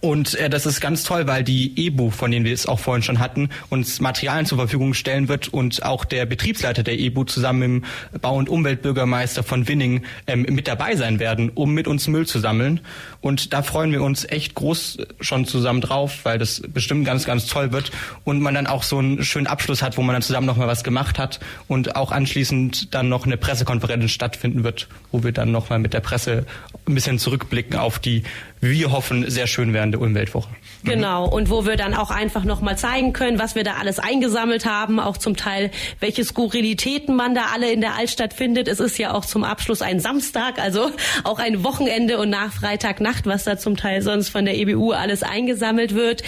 [0.00, 3.02] Und äh, das ist ganz toll, weil die EBU, von denen wir es auch vorhin
[3.02, 7.58] schon hatten, uns Materialien zur Verfügung stellen wird und auch der Betriebsleiter der EBU zusammen
[7.60, 7.68] mit
[8.14, 12.26] dem Bau- und Umweltbürgermeister von Winning ähm, mit dabei sein werden, um mit uns Müll
[12.26, 12.80] zu sammeln.
[13.20, 17.46] Und da freuen wir uns echt groß schon zusammen drauf, weil das bestimmt ganz, ganz
[17.46, 17.90] toll wird
[18.24, 20.82] und man dann auch so einen schönen Abschluss hat, wo man dann zusammen nochmal was
[20.82, 25.78] gemacht hat und auch anschließend dann noch eine Pressekonferenz stattfinden wird, wo wir dann nochmal
[25.78, 26.46] mit der Presse
[26.88, 28.22] ein bisschen zurückblicken auf die
[28.60, 30.50] wir hoffen, sehr schön währende Umweltwoche.
[30.82, 34.64] Genau, und wo wir dann auch einfach nochmal zeigen können, was wir da alles eingesammelt
[34.64, 35.70] haben, auch zum Teil,
[36.00, 38.66] welche Skurrilitäten man da alle in der Altstadt findet.
[38.66, 40.90] Es ist ja auch zum Abschluss ein Samstag, also
[41.24, 45.22] auch ein Wochenende und nach Freitagnacht, was da zum Teil sonst von der EBU alles
[45.22, 46.22] eingesammelt wird.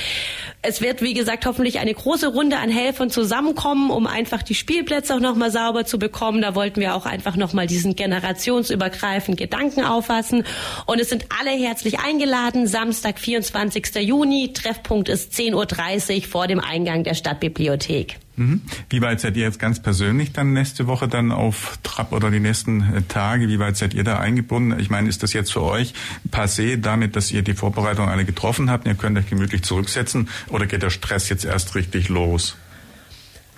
[0.60, 5.14] Es wird, wie gesagt, hoffentlich eine große Runde an Helfern zusammenkommen, um einfach die Spielplätze
[5.14, 6.42] auch nochmal sauber zu bekommen.
[6.42, 10.44] Da wollten wir auch einfach nochmal diesen generationsübergreifenden Gedanken auffassen.
[10.86, 12.66] Und es sind alle herzlich eingeladen.
[12.66, 13.94] Samstag, 24.
[13.96, 14.41] Juni.
[14.48, 18.18] Treffpunkt ist 10.30 Uhr vor dem Eingang der Stadtbibliothek.
[18.36, 18.62] Mhm.
[18.88, 22.40] Wie weit seid ihr jetzt ganz persönlich dann nächste Woche dann auf Trab oder die
[22.40, 23.48] nächsten äh, Tage?
[23.48, 24.78] Wie weit seid ihr da eingebunden?
[24.80, 25.92] Ich meine, ist das jetzt für euch
[26.30, 28.86] passé damit, dass ihr die Vorbereitung alle getroffen habt?
[28.86, 32.56] Ihr könnt euch gemütlich zurücksetzen oder geht der Stress jetzt erst richtig los?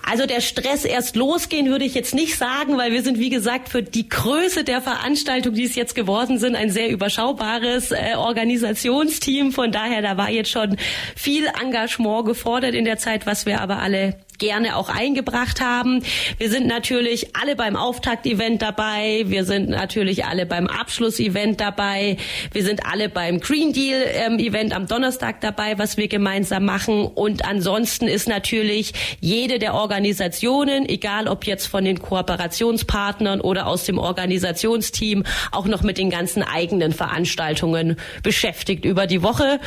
[0.07, 3.71] Also der Stress erst losgehen würde ich jetzt nicht sagen, weil wir sind, wie gesagt,
[3.71, 9.53] für die Größe der Veranstaltung, die es jetzt geworden sind, ein sehr überschaubares äh, Organisationsteam.
[9.53, 10.77] Von daher, da war jetzt schon
[11.17, 16.03] viel Engagement gefordert in der Zeit, was wir aber alle gerne auch eingebracht haben.
[16.37, 19.23] Wir sind natürlich alle beim Auftakt-Event dabei.
[19.27, 22.19] Wir sind natürlich alle beim Abschluss-Event dabei.
[22.53, 27.07] Wir sind alle beim Green Deal-Event ähm, am Donnerstag dabei, was wir gemeinsam machen.
[27.07, 33.85] Und ansonsten ist natürlich jede der Organisationen, egal ob jetzt von den Kooperationspartnern oder aus
[33.85, 39.59] dem Organisationsteam, auch noch mit den ganzen eigenen Veranstaltungen beschäftigt über die Woche.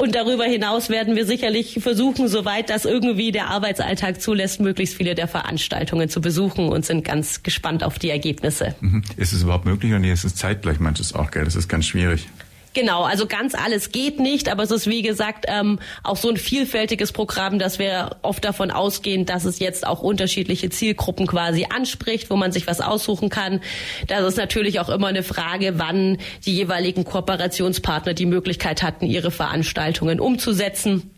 [0.00, 5.14] Und darüber hinaus werden wir sicherlich versuchen, soweit das irgendwie der Arbeitsalltag zulässt, möglichst viele
[5.14, 8.74] der Veranstaltungen zu besuchen und sind ganz gespannt auf die Ergebnisse.
[8.80, 9.02] Mhm.
[9.18, 9.92] Ist es überhaupt möglich?
[9.92, 11.44] Und nee, ist es zeitgleich manches auch, gell?
[11.44, 12.28] Das ist ganz schwierig.
[12.72, 16.36] Genau, also ganz alles geht nicht, aber es ist wie gesagt ähm, auch so ein
[16.36, 22.30] vielfältiges Programm, dass wir oft davon ausgehen, dass es jetzt auch unterschiedliche Zielgruppen quasi anspricht,
[22.30, 23.60] wo man sich was aussuchen kann.
[24.06, 29.32] Das ist natürlich auch immer eine Frage, wann die jeweiligen Kooperationspartner die Möglichkeit hatten, ihre
[29.32, 31.10] Veranstaltungen umzusetzen.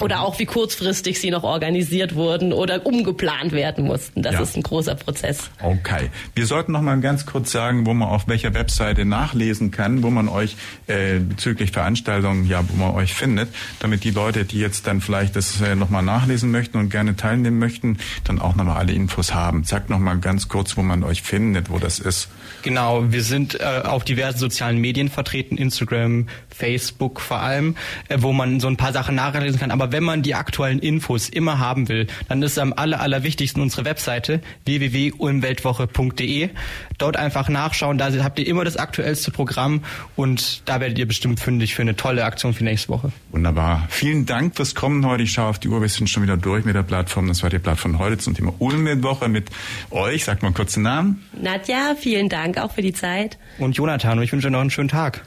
[0.00, 4.22] Oder auch wie kurzfristig sie noch organisiert wurden oder umgeplant werden mussten.
[4.22, 4.40] Das ja.
[4.42, 5.50] ist ein großer Prozess.
[5.62, 6.10] Okay.
[6.34, 10.10] Wir sollten noch mal ganz kurz sagen, wo man auf welcher Webseite nachlesen kann, wo
[10.10, 13.48] man euch äh, bezüglich Veranstaltungen, ja, wo man euch findet,
[13.80, 17.16] damit die Leute, die jetzt dann vielleicht das äh, noch mal nachlesen möchten und gerne
[17.16, 19.64] teilnehmen möchten, dann auch noch mal alle Infos haben.
[19.64, 22.28] Sagt noch mal ganz kurz, wo man euch findet, wo das ist.
[22.62, 27.76] Genau, wir sind äh, auf diversen sozialen Medien vertreten, Instagram, Facebook vor allem,
[28.08, 29.70] äh, wo man so ein paar Sachen nachlesen kann.
[29.70, 33.84] Aber wenn man die aktuellen Infos immer haben will, dann ist am aller, allerwichtigsten unsere
[33.84, 36.50] Webseite www.ulmweltwoche.de.
[36.98, 39.82] Dort einfach nachschauen, da habt ihr immer das aktuellste Programm
[40.16, 43.12] und da werdet ihr bestimmt fündig für eine tolle Aktion für nächste Woche.
[43.30, 43.86] Wunderbar.
[43.90, 45.24] Vielen Dank fürs Kommen heute.
[45.24, 47.28] Ich schaue auf die Uhr, wir sind schon wieder durch mit der Plattform.
[47.28, 49.50] Das war die Plattform heute zum Thema Ulmweltwoche mit
[49.90, 50.24] euch.
[50.24, 51.22] Sagt mal kurz den Namen.
[51.40, 53.38] Nadja, vielen Dank auch für die Zeit.
[53.58, 55.24] Und Jonathan, und ich wünsche noch einen schönen Tag.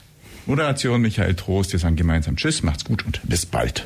[0.48, 1.74] Moderation Michael Trost.
[1.74, 3.86] Wir sagen gemeinsam Tschüss, macht's gut und bis bald.